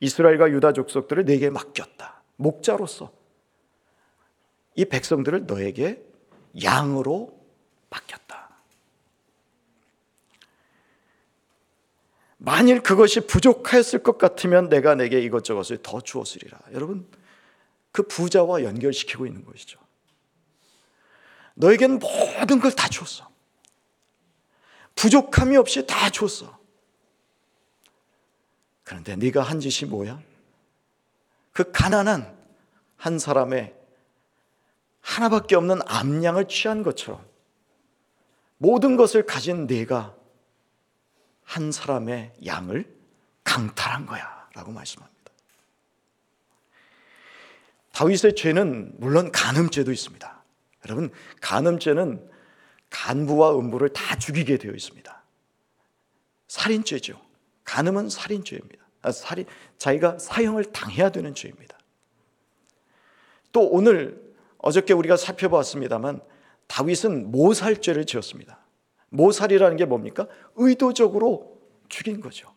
이스라엘과 0.00 0.50
유다 0.50 0.72
족속들을 0.72 1.24
내게 1.24 1.50
맡겼다. 1.50 2.22
목자로서 2.36 3.17
이 4.78 4.84
백성들을 4.84 5.46
너에게 5.46 6.00
양으로 6.62 7.36
맡겼다. 7.90 8.48
만일 12.36 12.80
그것이 12.80 13.26
부족하였을 13.26 14.04
것 14.04 14.18
같으면 14.18 14.68
내가 14.68 14.94
내게 14.94 15.20
이것저것을 15.20 15.78
더 15.82 16.00
주었으리라. 16.00 16.60
여러분, 16.74 17.10
그 17.90 18.04
부자와 18.04 18.62
연결시키고 18.62 19.26
있는 19.26 19.44
것이죠. 19.44 19.80
너에겐 21.54 21.98
모든 21.98 22.60
걸 22.60 22.70
다 22.70 22.88
줬어. 22.88 23.28
부족함이 24.94 25.56
없이 25.56 25.84
다 25.88 26.08
줬어. 26.08 26.56
그런데 28.84 29.16
네가 29.16 29.42
한 29.42 29.58
짓이 29.58 29.90
뭐야? 29.90 30.22
그 31.50 31.72
가난한 31.72 32.38
한 32.96 33.18
사람의 33.18 33.77
하나밖에 35.08 35.56
없는 35.56 35.80
암양을 35.86 36.48
취한 36.48 36.82
것처럼 36.82 37.24
모든 38.58 38.96
것을 38.96 39.24
가진 39.24 39.66
네가 39.66 40.14
한 41.44 41.72
사람의 41.72 42.34
양을 42.44 42.94
강탈한 43.42 44.04
거야 44.04 44.48
라고 44.54 44.70
말씀합니다. 44.70 45.18
다윗의 47.92 48.36
죄는 48.36 48.96
물론 48.98 49.32
간음죄도 49.32 49.90
있습니다. 49.90 50.44
여러분, 50.84 51.10
간음죄는 51.40 52.30
간부와 52.90 53.58
음부를 53.58 53.88
다 53.92 54.16
죽이게 54.16 54.58
되어 54.58 54.72
있습니다. 54.72 55.22
살인죄죠. 56.48 57.20
간음은 57.64 58.10
살인죄입니다. 58.10 58.84
아, 59.02 59.12
살인, 59.12 59.46
자기가 59.78 60.18
사형을 60.18 60.66
당해야 60.66 61.10
되는 61.10 61.34
죄입니다. 61.34 61.78
또 63.52 63.66
오늘 63.68 64.27
어저께 64.58 64.92
우리가 64.92 65.16
살펴보았습니다만 65.16 66.20
다윗은 66.66 67.30
모살죄를 67.30 68.04
지었습니다. 68.04 68.58
모살이라는 69.10 69.76
게 69.76 69.84
뭡니까? 69.84 70.26
의도적으로 70.56 71.58
죽인 71.88 72.20
거죠. 72.20 72.48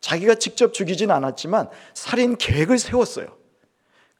자기가 0.00 0.34
직접 0.34 0.74
죽이진 0.74 1.10
않았지만 1.10 1.70
살인 1.94 2.36
계획을 2.36 2.78
세웠어요. 2.78 3.38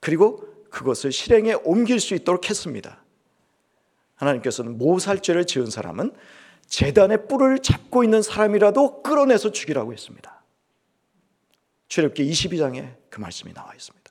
그리고 0.00 0.46
그것을 0.70 1.12
실행에 1.12 1.54
옮길 1.64 2.00
수 2.00 2.14
있도록 2.14 2.48
했습니다. 2.48 3.04
하나님께서는 4.16 4.78
모살죄를 4.78 5.46
지은 5.46 5.70
사람은 5.70 6.12
재단의 6.66 7.26
뿔을 7.28 7.58
잡고 7.58 8.04
있는 8.04 8.22
사람이라도 8.22 9.02
끌어내서 9.02 9.52
죽이라고 9.52 9.92
했습니다. 9.92 10.42
출애굽기 11.88 12.28
22장에 12.30 12.94
그 13.10 13.20
말씀이 13.20 13.52
나와 13.52 13.74
있습니다. 13.74 14.03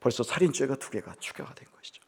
벌써 0.00 0.22
살인죄가 0.22 0.76
두 0.76 0.90
개가 0.90 1.14
추가가 1.18 1.54
된 1.54 1.68
것이죠. 1.74 2.02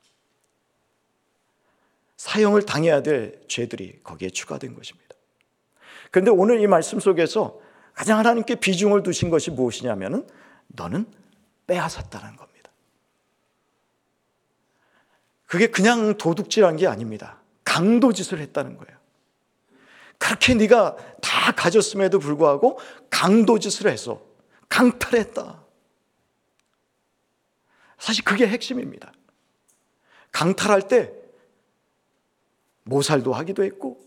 사형을 2.17 2.67
당해야 2.67 3.03
될 3.03 3.41
죄들이 3.49 4.03
거기에 4.03 4.31
추가된 4.31 4.75
것입니다. 4.75 5.17
그런데 6.11 6.31
오늘 6.31 6.61
이 6.61 6.67
말씀 6.67 7.01
속에서 7.01 7.61
가장 7.95 8.19
하나님께 8.19 8.57
비중을 8.57 9.03
두신 9.03 9.31
것이 9.31 9.51
무엇이냐면은 9.51 10.29
너는 10.69 11.07
빼앗았다는 11.67 12.37
겁니다. 12.37 12.71
그게 15.47 15.67
그냥 15.67 16.17
도둑질한 16.17 16.77
게 16.77 16.87
아닙니다. 16.87 17.41
강도짓을 17.65 18.39
했다는 18.39 18.77
거예요. 18.77 18.99
그렇게 20.19 20.55
네가 20.55 20.97
다 21.23 21.53
가졌음에도 21.53 22.19
불구하고 22.19 22.79
강도짓을 23.09 23.91
해서 23.91 24.23
강탈했다. 24.69 25.65
사실 28.00 28.25
그게 28.25 28.49
핵심입니다. 28.49 29.12
강탈할 30.33 30.88
때 30.88 31.12
모살도 32.85 33.33
하기도 33.33 33.62
했고 33.62 34.00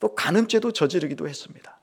또 0.00 0.14
간음죄도 0.14 0.72
저지르기도 0.72 1.28
했습니다. 1.28 1.78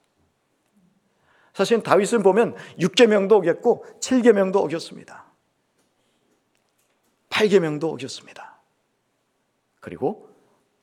사실 1.54 1.82
다윗은 1.82 2.24
보면 2.24 2.56
6계명도 2.80 3.32
어겼고 3.34 3.86
7계명도 4.02 4.58
어겼습니다. 4.58 5.26
8계명도 7.30 7.86
어겼습니다. 7.94 8.60
그리고 9.80 10.30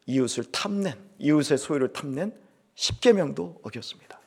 이웃을 0.06 0.44
탐낸 0.50 1.10
이웃의 1.18 1.58
소유를 1.58 1.92
탐낸 1.92 2.34
10계명도 2.76 3.64
어겼습니다. 3.64 4.18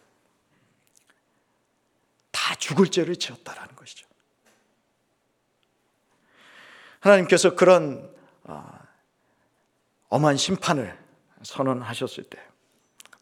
다 2.32 2.56
죽을 2.56 2.88
죄를 2.88 3.16
지었다라는 3.16 3.76
것이죠. 3.76 4.13
하나님께서 7.04 7.56
그런 7.56 8.10
아, 8.46 8.80
엄한 10.08 10.38
심판을 10.38 10.98
선언하셨을 11.42 12.24
때 12.24 12.40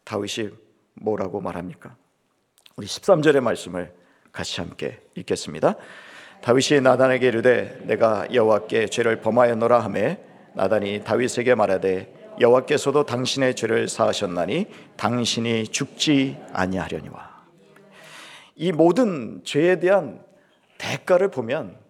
다윗이 0.04 0.50
뭐라고 0.94 1.40
말합니까? 1.40 1.96
우리 2.76 2.86
13절의 2.86 3.40
말씀을 3.40 3.92
같이 4.30 4.60
함께 4.60 5.00
읽겠습니다. 5.16 5.74
다윗이 6.42 6.80
나단에게 6.80 7.26
이르되 7.26 7.80
내가 7.82 8.32
여호와께 8.32 8.86
죄를 8.86 9.20
범하였노라 9.20 9.80
하매 9.80 10.20
나단이 10.54 11.02
다윗에게 11.02 11.56
말하되 11.56 12.36
여호와께서도 12.40 13.04
당신의 13.04 13.56
죄를 13.56 13.88
사하셨나니 13.88 14.66
당신이 14.96 15.68
죽지 15.68 16.38
아니하려니와 16.52 17.42
이 18.56 18.70
모든 18.70 19.42
죄에 19.44 19.80
대한 19.80 20.24
대가를 20.78 21.30
보면 21.30 21.82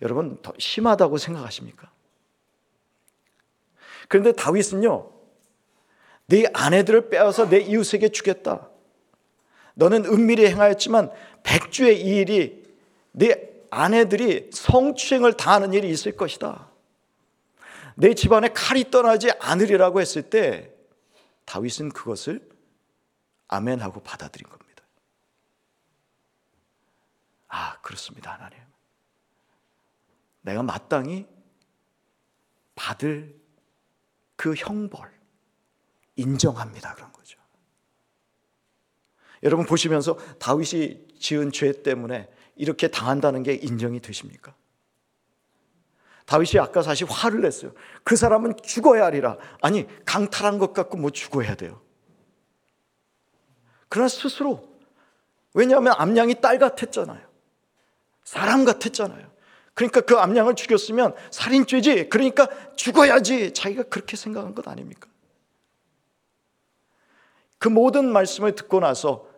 여러분 0.00 0.40
더 0.42 0.52
심하다고 0.58 1.18
생각하십니까? 1.18 1.90
그런데 4.08 4.32
다윗은요, 4.32 5.10
네 6.26 6.44
아내들을 6.52 7.08
빼앗아 7.08 7.48
내 7.48 7.58
이웃에게 7.58 8.10
주겠다. 8.10 8.68
너는 9.74 10.04
은밀히 10.04 10.46
행하였지만 10.46 11.10
백주의 11.42 12.00
이 12.00 12.16
일이 12.18 12.62
네 13.12 13.50
아내들이 13.70 14.50
성추행을 14.52 15.34
당하는 15.34 15.72
일이 15.72 15.88
있을 15.88 16.16
것이다. 16.16 16.68
내 17.94 18.14
집안에 18.14 18.48
칼이 18.48 18.90
떠나지 18.90 19.30
않으리라고 19.40 20.00
했을 20.00 20.22
때 20.22 20.70
다윗은 21.44 21.90
그것을 21.90 22.48
아멘하고 23.48 24.02
받아들인 24.02 24.48
겁니다. 24.48 24.82
아, 27.48 27.78
그렇습니다, 27.82 28.32
하나님. 28.32 28.71
내가 30.42 30.62
마땅히 30.62 31.26
받을 32.74 33.40
그 34.36 34.54
형벌 34.54 35.10
인정합니다. 36.16 36.94
그런 36.94 37.12
거죠. 37.12 37.38
여러분 39.42 39.66
보시면서 39.66 40.16
다윗이 40.38 41.18
지은 41.18 41.52
죄 41.52 41.82
때문에 41.82 42.28
이렇게 42.56 42.88
당한다는 42.88 43.42
게 43.42 43.54
인정이 43.54 44.00
되십니까? 44.00 44.54
다윗이 46.26 46.60
아까 46.60 46.82
사실 46.82 47.06
화를 47.08 47.40
냈어요. 47.40 47.72
그 48.04 48.16
사람은 48.16 48.56
죽어야 48.62 49.06
하리라. 49.06 49.36
아니, 49.60 49.86
강탈한 50.04 50.58
것 50.58 50.72
같고 50.72 50.96
뭐 50.96 51.10
죽어야 51.10 51.54
돼요. 51.56 51.80
그러나 53.88 54.08
스스로 54.08 54.72
왜냐하면 55.54 55.94
암양이 55.98 56.40
딸 56.40 56.58
같았잖아요. 56.58 57.26
사람 58.24 58.64
같았잖아요. 58.64 59.31
그러니까 59.74 60.02
그 60.02 60.16
암양을 60.16 60.54
죽였으면 60.54 61.14
살인죄지. 61.30 62.08
그러니까 62.08 62.48
죽어야지. 62.76 63.54
자기가 63.54 63.84
그렇게 63.84 64.16
생각한 64.16 64.54
것 64.54 64.68
아닙니까? 64.68 65.08
그 67.58 67.68
모든 67.68 68.12
말씀을 68.12 68.54
듣고 68.54 68.80
나서 68.80 69.28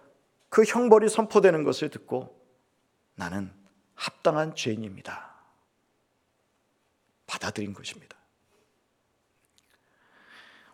그 0.49 0.65
형벌이 0.65 1.09
선포되는 1.09 1.63
것을 1.63 1.91
듣고 1.91 2.41
나는 3.15 3.53
합당한 3.95 4.55
죄인입니다. 4.55 5.35
받아들인 7.27 7.73
것입니다. 7.75 8.17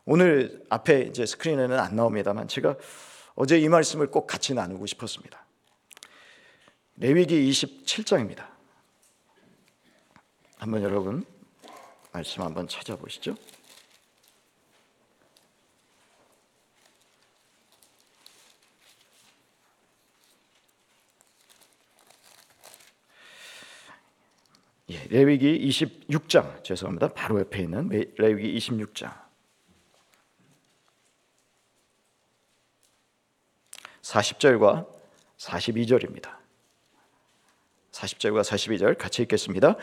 오늘 0.05 0.64
앞에 0.70 1.03
이제 1.03 1.27
스크린에는 1.27 1.79
안 1.79 1.96
나옵니다만 1.96 2.49
제가 2.49 2.77
어제 3.35 3.59
이 3.59 3.68
말씀을 3.68 4.11
꼭 4.11 4.27
같이 4.27 4.55
나누고 4.55 4.87
싶었습니다. 4.87 5.44
레위기 6.96 7.49
27장입니다. 7.51 8.60
한번 10.61 10.83
여러분 10.83 11.25
말씀 12.12 12.42
한번 12.42 12.68
찾아보시죠. 12.68 13.35
예, 24.90 25.03
레위기 25.09 25.66
26장 25.66 26.62
죄송합니다. 26.62 27.09
바로 27.14 27.40
옆에 27.40 27.61
있는 27.62 27.88
레위기 28.18 28.59
26장 28.59 29.18
40절과 34.03 34.87
42절입니다. 35.38 36.37
40절과 37.92 38.42
42절 38.42 38.99
같이 38.99 39.23
읽겠습니다. 39.23 39.77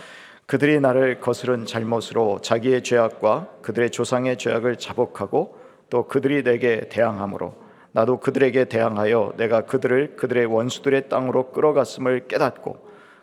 그들이 0.47 0.79
나를 0.79 1.19
거스른 1.19 1.65
잘못으로 1.65 2.39
자기의 2.41 2.81
죄악과 2.81 3.49
그들의 3.61 3.89
조상의 3.89 4.37
죄악을 4.37 4.77
자복하고 4.77 5.57
또 5.89 6.07
그들이 6.07 6.41
내게 6.43 6.87
대항함으로 6.87 7.53
나도 7.91 8.21
그들에게 8.21 8.65
대항하여 8.65 9.33
내가 9.35 9.65
그들을 9.65 10.15
그들의 10.15 10.45
원수들의 10.45 11.09
땅으로 11.09 11.51
끌어갔음을 11.51 12.27
깨닫고 12.29 12.77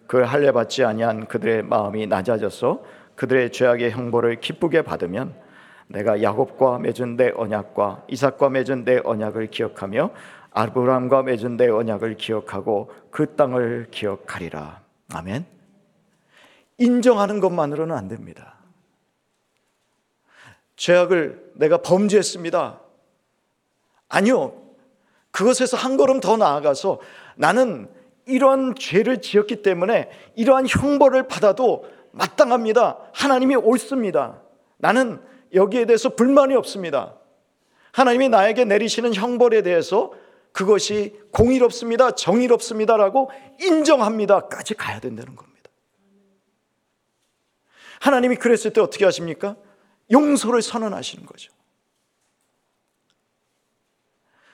그걸 0.06 0.24
할례 0.26 0.52
받지 0.52 0.84
아니한 0.84 1.26
그들의 1.26 1.62
마음이 1.62 2.06
낮아져서 2.08 2.82
그들의 3.14 3.52
죄악의 3.52 3.92
형벌을 3.92 4.40
기쁘게 4.40 4.82
받으면 4.82 5.34
내가 5.86 6.22
야곱과 6.22 6.78
맺은 6.78 7.16
내 7.16 7.32
언약과 7.34 8.04
이삭과 8.08 8.50
맺은 8.50 8.84
내 8.84 9.00
언약을 9.02 9.46
기억하며 9.46 10.10
아브라함과 10.50 11.22
맺은 11.22 11.56
내 11.56 11.68
언약을 11.68 12.18
기억하고 12.18 12.90
그 13.10 13.34
땅을 13.34 13.86
기억하리라. 13.90 14.82
아멘. 15.14 15.53
인정하는 16.78 17.40
것만으로는 17.40 17.94
안 17.94 18.08
됩니다. 18.08 18.54
죄악을 20.76 21.52
내가 21.54 21.78
범죄했습니다. 21.78 22.80
아니요. 24.08 24.60
그것에서 25.30 25.76
한 25.76 25.96
걸음 25.96 26.20
더 26.20 26.36
나아가서 26.36 27.00
나는 27.36 27.88
이러한 28.26 28.74
죄를 28.76 29.20
지었기 29.20 29.62
때문에 29.62 30.10
이러한 30.34 30.66
형벌을 30.68 31.28
받아도 31.28 31.84
마땅합니다. 32.12 32.98
하나님이 33.12 33.56
옳습니다. 33.56 34.40
나는 34.78 35.20
여기에 35.52 35.86
대해서 35.86 36.10
불만이 36.10 36.54
없습니다. 36.54 37.14
하나님이 37.92 38.28
나에게 38.28 38.64
내리시는 38.64 39.14
형벌에 39.14 39.62
대해서 39.62 40.12
그것이 40.52 41.20
공의롭습니다. 41.32 42.12
정의롭습니다라고 42.12 43.30
인정합니다까지 43.60 44.74
가야 44.74 45.00
된다는 45.00 45.34
겁니다. 45.34 45.53
하나님이 48.00 48.36
그랬을 48.36 48.72
때 48.72 48.80
어떻게 48.80 49.04
하십니까? 49.04 49.56
용서를 50.10 50.62
선언하시는 50.62 51.24
거죠. 51.26 51.52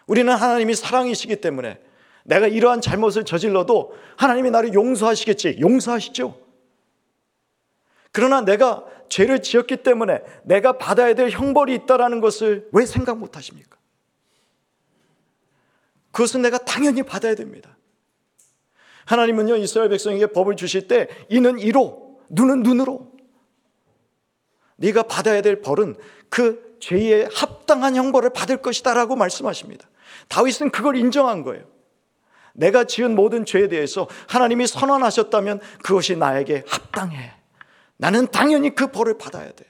우리는 0.07 0.33
하나님이 0.33 0.75
사랑이시기 0.75 1.41
때문에 1.41 1.81
내가 2.25 2.47
이러한 2.47 2.81
잘못을 2.81 3.25
저질러도 3.25 3.97
하나님이 4.17 4.51
나를 4.51 4.75
용서하시겠지. 4.75 5.59
용서하시죠. 5.61 6.39
그러나 8.13 8.41
내가 8.41 8.85
죄를 9.09 9.43
지었기 9.43 9.79
때문에 9.79 10.23
내가 10.45 10.79
받아야 10.79 11.15
될 11.15 11.31
형벌이 11.31 11.75
있다라는 11.75 12.21
것을 12.21 12.69
왜 12.73 12.87
생각 12.87 13.19
못 13.19 13.37
하십니까? 13.37 13.77
그것은 16.13 16.43
내가 16.43 16.59
당연히 16.59 17.03
받아야 17.03 17.35
됩니다. 17.35 17.77
하나님은요, 19.07 19.57
이스라엘 19.57 19.89
백성에게 19.91 20.29
법을 20.29 20.57
주실 20.57 20.89
때 20.89 21.09
이는 21.29 21.59
이로, 21.59 22.21
눈은 22.29 22.63
눈으로. 22.63 23.10
네가 24.81 25.03
받아야 25.05 25.43
될 25.43 25.61
벌은 25.61 25.95
그 26.31 26.77
죄에 26.81 27.29
합당한 27.35 27.97
형벌을 27.97 28.31
받을 28.31 28.63
것이다라고 28.63 29.15
말씀하십니다. 29.15 29.87
다윗은 30.29 30.71
그걸 30.71 30.97
인정한 30.97 31.43
거예요. 31.43 31.67
내가 32.55 32.85
지은 32.85 33.15
모든 33.15 33.45
죄에 33.45 33.69
대해서 33.69 34.09
하나님이 34.29 34.67
선언하셨다면 34.67 35.61
그것이 35.83 36.17
나에게 36.17 36.65
합당해. 36.67 37.35
나는 37.99 38.27
당연히 38.29 38.75
그 38.75 38.91
벌을 38.91 39.19
받아야 39.19 39.53
돼. 39.53 39.67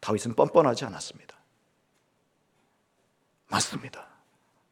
다윗은 0.00 0.34
뻔뻔하지 0.34 0.86
않았습니다. 0.86 1.36
맞습니다. 3.48 4.08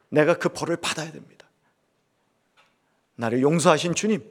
내가 0.09 0.39
그 0.39 0.49
벌을 0.49 0.79
받아야 0.79 1.13
됩니다. 1.13 1.47
나를 3.17 3.43
용서하신 3.43 3.95
주님, 3.95 4.25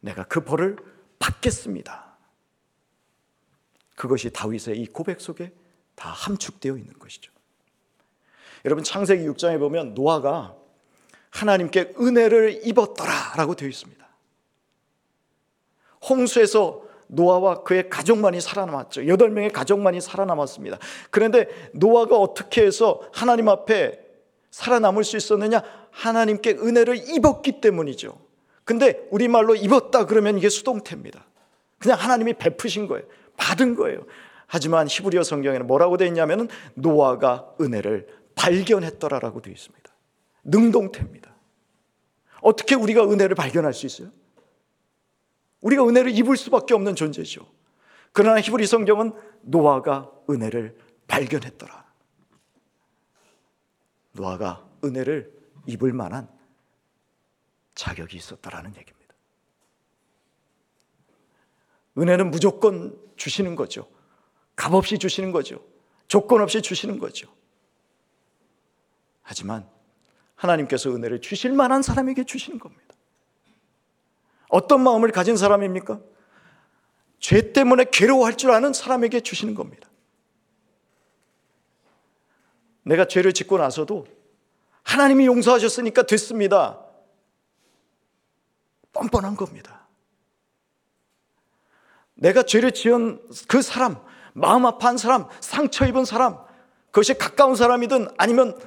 내가 0.00 0.22
그 0.24 0.44
벌을 0.44 0.76
받겠습니다. 1.18 2.13
그것이 3.94 4.30
다윗의 4.30 4.78
이 4.78 4.86
고백 4.86 5.20
속에 5.20 5.52
다 5.94 6.10
함축되어 6.10 6.76
있는 6.76 6.92
것이죠. 6.98 7.32
여러분 8.64 8.82
창세기 8.82 9.24
6장에 9.24 9.58
보면 9.58 9.94
노아가 9.94 10.56
하나님께 11.30 11.94
은혜를 12.00 12.66
입었더라라고 12.66 13.54
되어 13.54 13.68
있습니다. 13.68 14.04
홍수에서 16.08 16.84
노아와 17.08 17.62
그의 17.62 17.90
가족만이 17.90 18.40
살아남았죠. 18.40 19.06
여덟 19.08 19.30
명의 19.30 19.50
가족만이 19.50 20.00
살아남았습니다. 20.00 20.78
그런데 21.10 21.48
노아가 21.72 22.16
어떻게 22.16 22.64
해서 22.64 23.02
하나님 23.12 23.48
앞에 23.48 24.00
살아남을 24.50 25.04
수 25.04 25.16
있었느냐? 25.16 25.62
하나님께 25.90 26.52
은혜를 26.52 27.08
입었기 27.16 27.60
때문이죠. 27.60 28.18
근데 28.64 29.06
우리말로 29.10 29.54
입었다 29.54 30.06
그러면 30.06 30.38
이게 30.38 30.48
수동태입니다. 30.48 31.24
그냥 31.78 31.98
하나님이 31.98 32.34
베푸신 32.34 32.86
거예요. 32.86 33.04
받은 33.36 33.74
거예요. 33.74 34.04
하지만 34.46 34.86
히브리어 34.88 35.22
성경에는 35.22 35.66
뭐라고 35.66 35.96
되어 35.96 36.06
있냐면은 36.08 36.48
노아가 36.74 37.52
은혜를 37.60 38.06
발견했더라라고 38.34 39.40
되어 39.42 39.52
있습니다. 39.52 39.90
능동태입니다. 40.44 41.34
어떻게 42.42 42.74
우리가 42.74 43.04
은혜를 43.10 43.34
발견할 43.34 43.72
수 43.72 43.86
있어요? 43.86 44.10
우리가 45.60 45.86
은혜를 45.88 46.16
입을 46.16 46.36
수밖에 46.36 46.74
없는 46.74 46.94
존재죠. 46.94 47.46
그러나 48.12 48.40
히브리 48.40 48.66
성경은 48.66 49.12
노아가 49.42 50.10
은혜를 50.28 50.76
발견했더라. 51.08 51.84
노아가 54.12 54.64
은혜를 54.84 55.32
입을 55.66 55.92
만한 55.92 56.28
자격이 57.74 58.16
있었다라는 58.16 58.76
얘기입니다. 58.76 59.03
은혜는 61.96 62.30
무조건 62.30 62.98
주시는 63.16 63.54
거죠. 63.56 63.88
값없이 64.56 64.98
주시는 64.98 65.32
거죠. 65.32 65.64
조건 66.08 66.40
없이 66.40 66.62
주시는 66.62 66.98
거죠. 66.98 67.28
하지만 69.22 69.68
하나님께서 70.34 70.90
은혜를 70.90 71.20
주실 71.20 71.52
만한 71.52 71.82
사람에게 71.82 72.24
주시는 72.24 72.58
겁니다. 72.58 72.94
어떤 74.48 74.82
마음을 74.82 75.10
가진 75.10 75.36
사람입니까? 75.36 76.00
죄 77.18 77.52
때문에 77.52 77.86
괴로워할 77.90 78.36
줄 78.36 78.50
아는 78.50 78.72
사람에게 78.72 79.20
주시는 79.20 79.54
겁니다. 79.54 79.88
내가 82.82 83.06
죄를 83.06 83.32
짓고 83.32 83.58
나서도 83.58 84.06
하나님이 84.82 85.26
용서하셨으니까 85.26 86.02
됐습니다. 86.02 86.84
뻔뻔한 88.92 89.36
겁니다. 89.36 89.83
내가 92.14 92.42
죄를 92.42 92.72
지은 92.72 93.20
그 93.48 93.62
사람, 93.62 93.96
마음 94.32 94.66
아파한 94.66 94.96
사람, 94.96 95.26
상처 95.40 95.86
입은 95.86 96.04
사람, 96.04 96.36
그것이 96.86 97.14
가까운 97.14 97.54
사람이든 97.54 98.08
아니면 98.18 98.58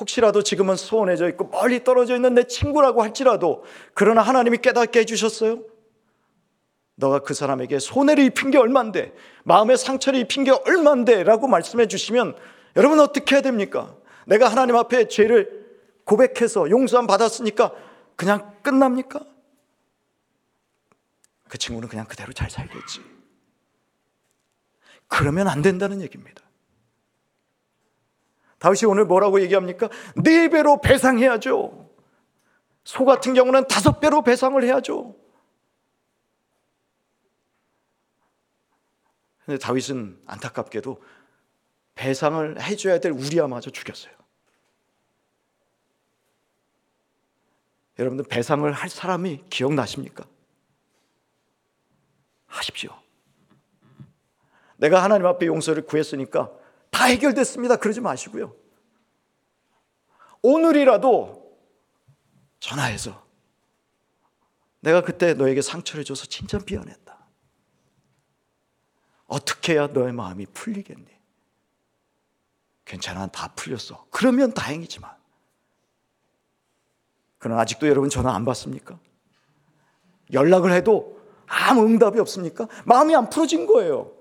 혹시라도 0.00 0.42
지금은 0.42 0.76
소원해져 0.76 1.28
있고 1.30 1.48
멀리 1.48 1.84
떨어져 1.84 2.14
있는 2.14 2.34
내 2.34 2.44
친구라고 2.44 3.02
할지라도 3.02 3.64
그러나 3.94 4.22
하나님이 4.22 4.58
깨닫게 4.58 5.00
해주셨어요. 5.00 5.60
너가 6.94 7.20
그 7.20 7.34
사람에게 7.34 7.78
손해를 7.78 8.24
입힌 8.24 8.50
게 8.50 8.58
얼만데 8.58 9.12
마음에 9.44 9.76
상처를 9.76 10.18
입힌 10.20 10.44
게 10.44 10.50
얼만데 10.50 11.22
라고 11.24 11.46
말씀해 11.46 11.86
주시면 11.86 12.36
여러분 12.76 13.00
어떻게 13.00 13.36
해야 13.36 13.42
됩니까? 13.42 13.94
내가 14.26 14.48
하나님 14.48 14.76
앞에 14.76 15.08
죄를 15.08 15.66
고백해서 16.04 16.70
용서함 16.70 17.06
받았으니까 17.06 17.72
그냥 18.16 18.52
끝납니까? 18.62 19.20
그 21.48 21.58
친구는 21.58 21.88
그냥 21.88 22.06
그대로 22.06 22.32
잘 22.32 22.50
살겠지. 22.50 23.00
그러면 25.08 25.48
안 25.48 25.62
된다는 25.62 26.02
얘기입니다. 26.02 26.42
다윗이 28.58 28.90
오늘 28.90 29.04
뭐라고 29.04 29.40
얘기합니까? 29.40 29.88
네 30.22 30.48
배로 30.48 30.80
배상해야죠. 30.80 31.88
소 32.84 33.04
같은 33.04 33.34
경우는 33.34 33.68
다섯 33.68 34.00
배로 34.00 34.22
배상을 34.22 34.62
해야죠. 34.62 35.16
근데 39.44 39.58
다윗은 39.58 40.20
안타깝게도 40.26 41.02
배상을 41.94 42.60
해줘야 42.62 43.00
될 43.00 43.12
우리야마저 43.12 43.70
죽였어요. 43.70 44.12
여러분들 47.98 48.26
배상을 48.28 48.70
할 48.70 48.88
사람이 48.88 49.44
기억나십니까? 49.50 50.24
하십시오. 52.48 52.90
내가 54.76 55.02
하나님 55.02 55.26
앞에 55.26 55.46
용서를 55.46 55.86
구했으니까 55.86 56.50
다 56.90 57.04
해결됐습니다. 57.04 57.76
그러지 57.76 58.00
마시고요. 58.00 58.54
오늘이라도 60.42 61.58
전화해서 62.60 63.26
내가 64.80 65.02
그때 65.02 65.34
너에게 65.34 65.62
상처를 65.62 66.04
줘서 66.04 66.26
진짜 66.26 66.58
미안했다. 66.64 67.18
어떻게 69.26 69.74
해야 69.74 69.88
너의 69.88 70.12
마음이 70.12 70.46
풀리겠니? 70.46 71.06
괜찮아, 72.84 73.26
다 73.26 73.52
풀렸어. 73.54 74.06
그러면 74.10 74.54
다행이지만. 74.54 75.14
그러나 77.38 77.60
아직도 77.60 77.86
여러분 77.86 78.08
전화 78.08 78.34
안 78.34 78.44
받습니까? 78.44 78.98
연락을 80.32 80.72
해도 80.72 81.17
아무 81.48 81.84
응답이 81.86 82.20
없습니까? 82.20 82.68
마음이 82.84 83.14
안 83.16 83.28
풀어진 83.28 83.66
거예요. 83.66 84.12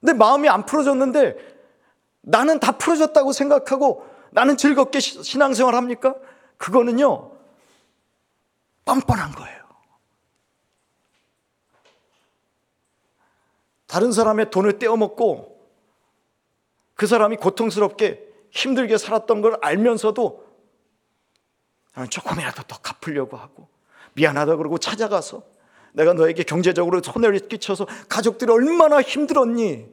근데 0.00 0.12
마음이 0.12 0.48
안 0.48 0.66
풀어졌는데 0.66 1.36
나는 2.22 2.60
다 2.60 2.72
풀어졌다고 2.72 3.32
생각하고 3.32 4.06
나는 4.30 4.56
즐겁게 4.56 5.00
신앙생활 5.00 5.74
합니까? 5.74 6.14
그거는요, 6.58 7.32
뻔뻔한 8.84 9.32
거예요. 9.32 9.64
다른 13.86 14.12
사람의 14.12 14.50
돈을 14.50 14.78
떼어먹고 14.78 15.54
그 16.94 17.06
사람이 17.06 17.36
고통스럽게 17.36 18.28
힘들게 18.50 18.98
살았던 18.98 19.40
걸 19.40 19.56
알면서도 19.60 20.44
나는 21.94 22.10
조금이라도 22.10 22.64
더 22.64 22.78
갚으려고 22.78 23.36
하고 23.36 23.68
미안하다 24.14 24.56
그러고 24.56 24.78
찾아가서 24.78 25.42
내가 25.94 26.12
너에게 26.12 26.42
경제적으로 26.42 27.00
손해를 27.00 27.48
끼쳐서 27.48 27.86
가족들이 28.08 28.50
얼마나 28.50 29.00
힘들었니? 29.00 29.88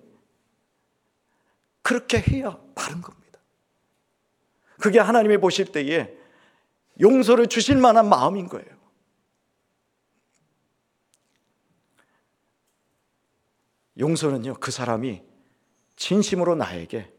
그렇게 1.83 2.19
해야 2.19 2.59
바른 2.75 3.01
겁니다. 3.01 3.39
그게 4.79 4.99
하나님이 4.99 5.37
보실 5.37 5.71
때에 5.71 6.11
용서를 6.99 7.47
주실 7.47 7.77
만한 7.77 8.09
마음인 8.09 8.47
거예요. 8.47 8.67
용서는요, 13.99 14.55
그 14.55 14.71
사람이 14.71 15.21
진심으로 15.95 16.55
나에게 16.55 17.13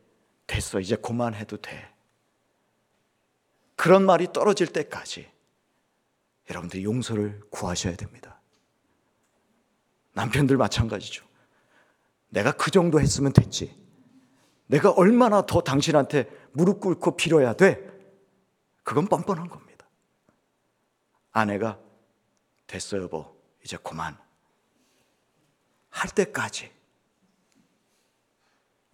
됐어, 0.49 0.81
이제 0.81 0.97
그만해도 0.97 1.59
돼. 1.59 1.89
그런 3.77 4.05
말이 4.05 4.33
떨어질 4.33 4.67
때까지 4.67 5.31
여러분들이 6.51 6.83
용서를 6.83 7.41
구하셔야 7.51 7.95
됩니다. 7.95 8.32
남편들 10.13 10.57
마찬가지죠. 10.57 11.25
내가 12.29 12.53
그 12.53 12.71
정도 12.71 13.01
했으면 13.01 13.33
됐지. 13.33 13.77
내가 14.67 14.91
얼마나 14.91 15.45
더 15.45 15.61
당신한테 15.61 16.31
무릎 16.53 16.81
꿇고 16.81 17.17
빌어야 17.17 17.55
돼? 17.55 17.91
그건 18.85 19.07
뻔뻔한 19.07 19.49
겁니다. 19.49 19.87
아내가 21.31 21.79
됐어 22.67 22.99
여보 22.99 23.37
이제 23.65 23.77
그만 23.83 24.17
할 25.91 26.11
때까지 26.11 26.73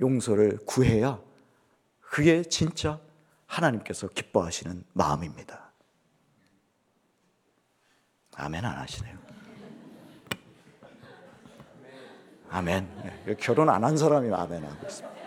용서를 0.01 0.59
구해야 0.67 1.21
그게 2.01 2.43
진짜 2.43 3.01
하나님께서 3.47 4.09
기뻐하시는 4.09 4.85
마음입니다. 4.93 5.73
아멘 8.35 8.65
안 8.65 8.79
하시네요. 8.79 9.28
아멘. 12.51 13.25
네, 13.27 13.37
결혼 13.37 13.69
안 13.69 13.85
한 13.85 13.97
사람이 13.97 14.33
아멘 14.33 14.65
하고 14.65 14.87
있습니다. 14.87 15.19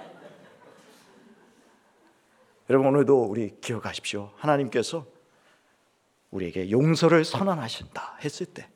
여러분 2.69 2.87
오늘도 2.87 3.23
우리 3.25 3.59
기억하십시오. 3.59 4.31
하나님께서 4.37 5.05
우리에게 6.31 6.71
용서를 6.71 7.25
선언하신다 7.25 8.17
했을 8.23 8.45
때 8.45 8.69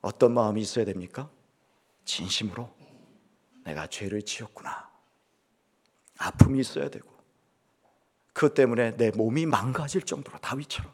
어떤 0.00 0.32
마음이 0.32 0.60
있어야 0.60 0.84
됩니까? 0.84 1.28
진심으로 2.04 2.74
내가 3.64 3.86
죄를 3.86 4.22
지었구나. 4.22 4.88
아픔이 6.18 6.60
있어야 6.60 6.88
되고 6.88 7.10
그것 8.32 8.54
때문에 8.54 8.96
내 8.96 9.10
몸이 9.10 9.44
망가질 9.46 10.02
정도로 10.02 10.38
다윗처럼 10.38 10.90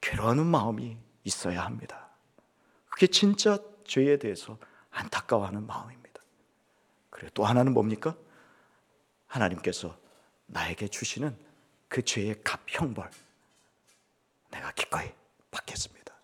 괴로워하는 0.00 0.46
마음이 0.46 0.96
있어야 1.24 1.64
합니다. 1.64 2.08
그게 2.88 3.06
진짜 3.06 3.58
죄에 3.90 4.18
대해서 4.18 4.56
안타까워하는 4.92 5.66
마음입니다. 5.66 6.22
그래 7.10 7.28
또 7.34 7.44
하나는 7.44 7.74
뭡니까? 7.74 8.16
하나님께서 9.26 9.98
나에게 10.46 10.86
주시는 10.86 11.36
그 11.88 12.02
죄의 12.02 12.42
값 12.44 12.60
형벌 12.68 13.10
내가 14.52 14.70
기꺼이 14.72 15.12
받겠습니다. 15.50 16.14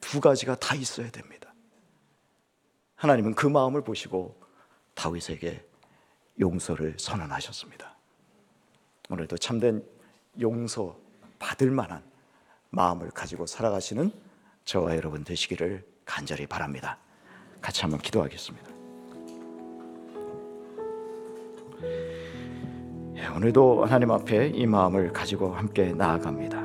두 0.00 0.20
가지가 0.20 0.56
다 0.56 0.74
있어야 0.74 1.08
됩니다. 1.10 1.54
하나님은 2.96 3.36
그 3.36 3.46
마음을 3.46 3.84
보시고 3.84 4.40
다윗에게 4.94 5.64
용서를 6.40 6.96
선언하셨습니다. 6.98 7.96
오늘도 9.08 9.38
참된 9.38 9.88
용서 10.40 10.98
받을 11.38 11.70
만한 11.70 12.02
마음을 12.70 13.10
가지고 13.12 13.46
살아가시는 13.46 14.10
저와 14.64 14.96
여러분 14.96 15.22
되시기를 15.22 15.93
간절히 16.04 16.46
바랍니다. 16.46 16.98
같이 17.60 17.82
한번 17.82 18.00
기도하겠습니다. 18.00 18.68
예, 23.16 23.26
오늘도 23.34 23.84
하나님 23.84 24.10
앞에 24.10 24.48
이 24.48 24.66
마음을 24.66 25.12
가지고 25.12 25.54
함께 25.54 25.92
나아갑니다. 25.92 26.58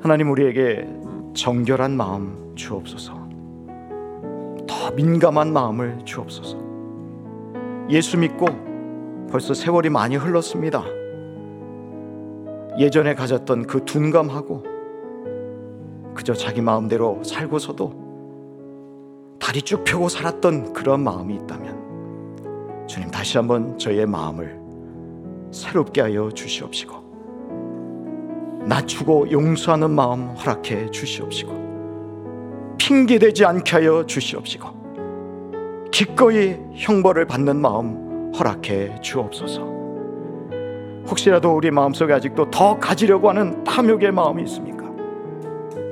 하나님 0.00 0.30
우리에게 0.30 0.88
정결한 1.34 1.96
마음 1.96 2.54
주옵소서. 2.54 3.28
더 4.66 4.90
민감한 4.94 5.52
마음을 5.52 5.98
주옵소서. 6.04 6.58
예수 7.90 8.18
믿고 8.18 8.46
벌써 9.30 9.54
세월이 9.54 9.90
많이 9.90 10.16
흘렀습니다. 10.16 10.84
예전에 12.78 13.14
가졌던 13.14 13.66
그 13.66 13.84
둔감하고 13.84 14.77
그저 16.18 16.34
자기 16.34 16.60
마음대로 16.60 17.22
살고서도 17.22 18.08
다리 19.38 19.62
쭉 19.62 19.84
펴고 19.84 20.08
살았던 20.08 20.72
그런 20.72 21.04
마음이 21.04 21.36
있다면 21.36 22.86
주님 22.88 23.08
다시 23.08 23.38
한번 23.38 23.78
저의 23.78 24.04
마음을 24.04 24.58
새롭게 25.52 26.00
하여 26.00 26.28
주시옵시고 26.28 27.06
낮추고 28.66 29.30
용서하는 29.30 29.92
마음 29.92 30.30
허락해 30.30 30.90
주시옵시고 30.90 32.76
핑계대지 32.78 33.44
않게 33.44 33.76
하여 33.76 34.04
주시옵시고 34.04 35.86
기꺼이 35.92 36.56
형벌을 36.74 37.26
받는 37.26 37.56
마음 37.60 38.32
허락해 38.34 39.00
주옵소서. 39.02 39.62
혹시라도 41.06 41.54
우리 41.54 41.70
마음속에 41.70 42.12
아직도 42.12 42.50
더 42.50 42.76
가지려고 42.76 43.28
하는 43.30 43.62
탐욕의 43.62 44.10
마음이 44.12 44.42
있습니까? 44.42 44.77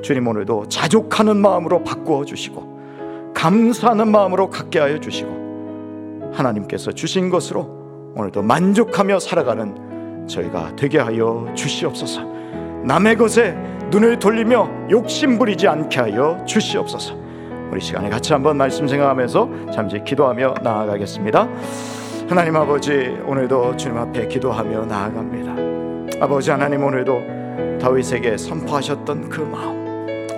주님 0.06 0.28
오늘도 0.28 0.68
자족하는 0.68 1.36
마음으로 1.36 1.82
바꾸어 1.82 2.24
주시고 2.24 3.32
감사하는 3.34 4.06
마음으로 4.06 4.50
갖게 4.50 4.78
하여 4.78 5.00
주시고 5.00 6.30
하나님께서 6.32 6.92
주신 6.92 7.28
것으로 7.28 8.12
오늘도 8.14 8.42
만족하며 8.42 9.18
살아가는 9.18 10.26
저희가 10.28 10.76
되게 10.76 11.00
하여 11.00 11.48
주시옵소서. 11.56 12.22
남의 12.84 13.16
것에 13.16 13.56
눈을 13.90 14.20
돌리며 14.20 14.90
욕심 14.90 15.38
부리지 15.38 15.66
않게 15.66 15.98
하여 15.98 16.40
주시옵소서. 16.46 17.16
우리 17.72 17.80
시간에 17.80 18.08
같이 18.08 18.32
한번 18.32 18.56
말씀 18.56 18.86
생각하면서 18.86 19.72
잠시 19.74 20.00
기도하며 20.04 20.54
나아가겠습니다. 20.62 21.48
하나님 22.28 22.54
아버지 22.54 23.18
오늘도 23.26 23.76
주님 23.76 23.98
앞에 23.98 24.28
기도하며 24.28 24.86
나아갑니다. 24.86 26.22
아버지 26.24 26.52
하나님 26.52 26.84
오늘도 26.84 27.78
다윗에게 27.80 28.36
선포하셨던 28.36 29.30
그 29.30 29.40
마음, 29.40 29.85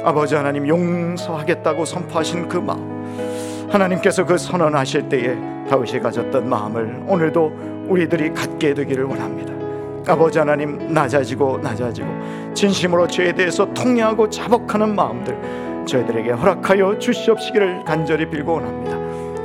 아버지 0.05 0.35
하나님 0.35 0.67
용서하겠다고 0.67 1.85
선포하신 1.85 2.49
그 2.49 2.57
마음, 2.57 3.69
하나님께서 3.71 4.25
그 4.25 4.39
선언하실 4.39 5.09
때에 5.09 5.37
다윗이 5.69 6.01
가졌던 6.01 6.49
마음을 6.49 7.03
오늘도 7.07 7.87
우리들이 7.89 8.33
갖게 8.33 8.75
되기를 8.75 9.05
원합니다. 9.05 9.53
아버지 10.11 10.39
하나님 10.39 10.93
낮아지고 10.93 11.59
낮아지고 11.59 12.09
진심으로 12.55 13.07
죄에 13.07 13.33
대해서 13.33 13.67
통회하고 13.75 14.31
자복하는 14.31 14.95
마음들 14.95 15.37
저희들에게 15.87 16.31
허락하여 16.31 16.99
주시옵시기를 16.99 17.85
간절히 17.85 18.29
빌고 18.29 18.55
원합니다. 18.55 18.97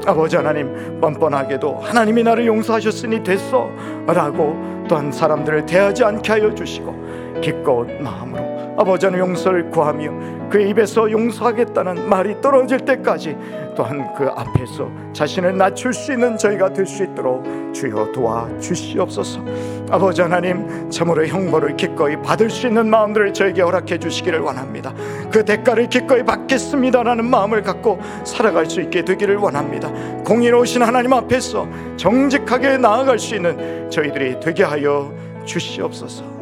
아버지 0.06 0.36
하나님 0.36 1.00
뻔뻔하게도 1.02 1.80
하나님이 1.80 2.24
나를 2.24 2.46
용서하셨으니 2.46 3.24
됐어 3.24 3.70
라고 4.06 4.56
또한 4.88 5.12
사람들을 5.12 5.66
대하지 5.66 6.04
않게 6.04 6.32
하여 6.32 6.54
주시고 6.54 7.42
기꺼운 7.42 8.04
마음으로 8.04 8.43
아버지 8.78 9.06
하나님 9.06 9.28
용서를 9.28 9.70
구하며 9.70 10.50
그 10.50 10.62
입에서 10.62 11.10
용서하겠다는 11.10 12.10
말이 12.10 12.40
떨어질 12.42 12.80
때까지 12.80 13.36
또한 13.76 14.14
그 14.16 14.28
앞에서 14.28 14.90
자신을 15.14 15.58
낮출 15.58 15.94
수 15.94 16.14
있는 16.14 16.38
저희가 16.38 16.74
될 16.74 16.86
수 16.86 17.04
있도록 17.04 17.44
주여 17.74 18.12
도와 18.14 18.48
주시옵소서. 18.60 19.42
아버지 19.90 20.22
하나님 20.22 20.90
참으로 20.90 21.26
형벌을 21.26 21.76
기꺼이 21.76 22.16
받을 22.22 22.50
수 22.50 22.68
있는 22.68 22.88
마음들을 22.90 23.34
저에게 23.34 23.62
허락해 23.62 23.98
주시기를 23.98 24.40
원합니다. 24.40 24.94
그 25.32 25.44
대가를 25.44 25.88
기꺼이 25.90 26.24
받겠습니다라는 26.24 27.26
마음을 27.26 27.64
갖고 27.64 28.00
살아갈 28.24 28.68
수 28.68 28.82
있게 28.82 29.04
되기를 29.04 29.38
원합니다. 29.38 29.92
공의로우신 30.24 30.84
하나님 30.84 31.14
앞에서 31.14 31.68
정직하게 31.98 32.78
나아갈 32.78 33.18
수 33.18 33.36
있는 33.36 33.90
저희들이 33.90 34.40
되게 34.40 34.64
하여 34.64 35.12
주시옵소서. 35.46 36.33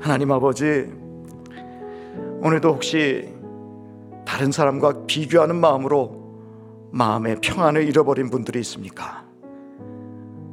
하나님 0.00 0.30
아버지 0.30 0.92
오늘도 2.40 2.68
혹시 2.68 3.34
다른 4.24 4.52
사람과 4.52 5.06
비교하는 5.06 5.56
마음으로 5.56 6.88
마음의 6.92 7.38
평안을 7.42 7.88
잃어버린 7.88 8.30
분들이 8.30 8.60
있습니까? 8.60 9.24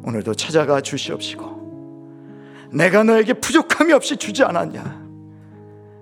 오늘도 0.03 0.33
찾아가 0.33 0.81
주시옵시고 0.81 2.69
내가 2.73 3.03
너에게 3.03 3.33
부족함이 3.33 3.93
없이 3.93 4.17
주지 4.17 4.43
않았냐? 4.43 5.05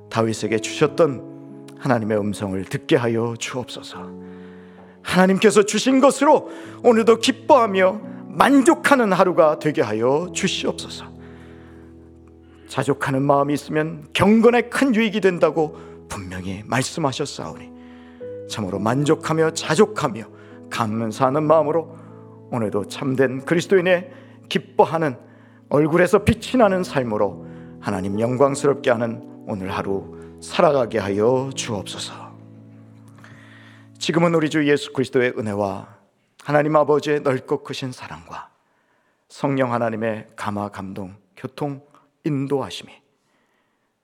다윗에게 0.09 0.59
주셨던 0.59 1.75
하나님의 1.79 2.17
음성을 2.17 2.63
듣게 2.65 2.95
하여 2.95 3.35
주옵소서. 3.37 4.09
하나님께서 5.01 5.63
주신 5.63 5.99
것으로 5.99 6.49
오늘도 6.83 7.17
기뻐하며 7.17 8.01
만족하는 8.29 9.11
하루가 9.11 9.59
되게 9.59 9.81
하여 9.81 10.29
주시옵소서 10.33 11.12
자족하는 12.67 13.21
마음이 13.21 13.53
있으면 13.53 14.07
경건에 14.13 14.63
큰 14.63 14.95
유익이 14.95 15.21
된다고 15.21 15.77
분명히 16.09 16.63
말씀하셨사오니 16.65 17.71
참으로 18.49 18.79
만족하며 18.79 19.51
자족하며 19.51 20.25
감사하는 20.69 21.43
마음으로 21.43 21.97
오늘도 22.51 22.87
참된 22.87 23.45
그리스도인의 23.45 24.11
기뻐하는 24.49 25.17
얼굴에서 25.69 26.23
빛이 26.23 26.57
나는 26.57 26.83
삶으로 26.83 27.47
하나님 27.79 28.19
영광스럽게 28.19 28.91
하는 28.91 29.21
오늘 29.47 29.71
하루 29.71 30.37
살아가게 30.41 30.99
하여 30.99 31.49
주옵소서. 31.55 32.33
지금은 33.97 34.35
우리 34.35 34.49
주 34.49 34.67
예수 34.69 34.93
그리스도의 34.93 35.33
은혜와 35.37 35.87
하나님 36.43 36.75
아버지의 36.75 37.21
넓고 37.21 37.63
크신 37.63 37.91
사랑과 37.91 38.49
성령 39.29 39.73
하나님의 39.73 40.27
감화 40.35 40.69
감동 40.69 41.15
교통 41.35 41.81
인도하심이 42.23 42.91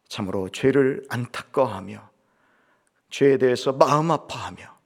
참으로 0.07 0.49
죄를 0.49 1.05
안타까워하며 1.09 2.09
죄에 3.09 3.37
대해서 3.37 3.73
마음 3.73 4.11
아파하며 4.11 4.79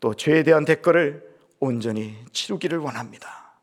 또 0.00 0.14
죄에 0.14 0.42
대한 0.42 0.64
대가를 0.64 1.34
온전히 1.60 2.16
치르기를 2.32 2.78
원합니다. 2.78 3.54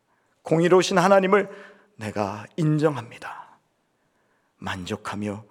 공의로우신 0.43 0.97
하나님을 0.97 1.49
내가 1.97 2.45
인정합니다. 2.57 3.59
만족하며 4.57 5.43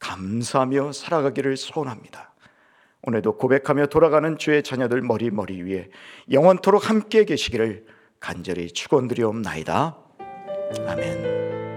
감사하며 0.00 0.92
살아가기를 0.92 1.56
소원합니다. 1.56 2.32
오늘도 3.02 3.36
고백하며 3.36 3.86
돌아가는 3.86 4.36
주의 4.38 4.62
자녀들 4.62 5.02
머리 5.02 5.30
머리 5.30 5.62
위에 5.62 5.90
영원토록 6.30 6.88
함께 6.88 7.24
계시기를 7.24 7.86
간절히 8.20 8.70
축원드리옵나이다. 8.70 9.96
아멘. 10.86 11.71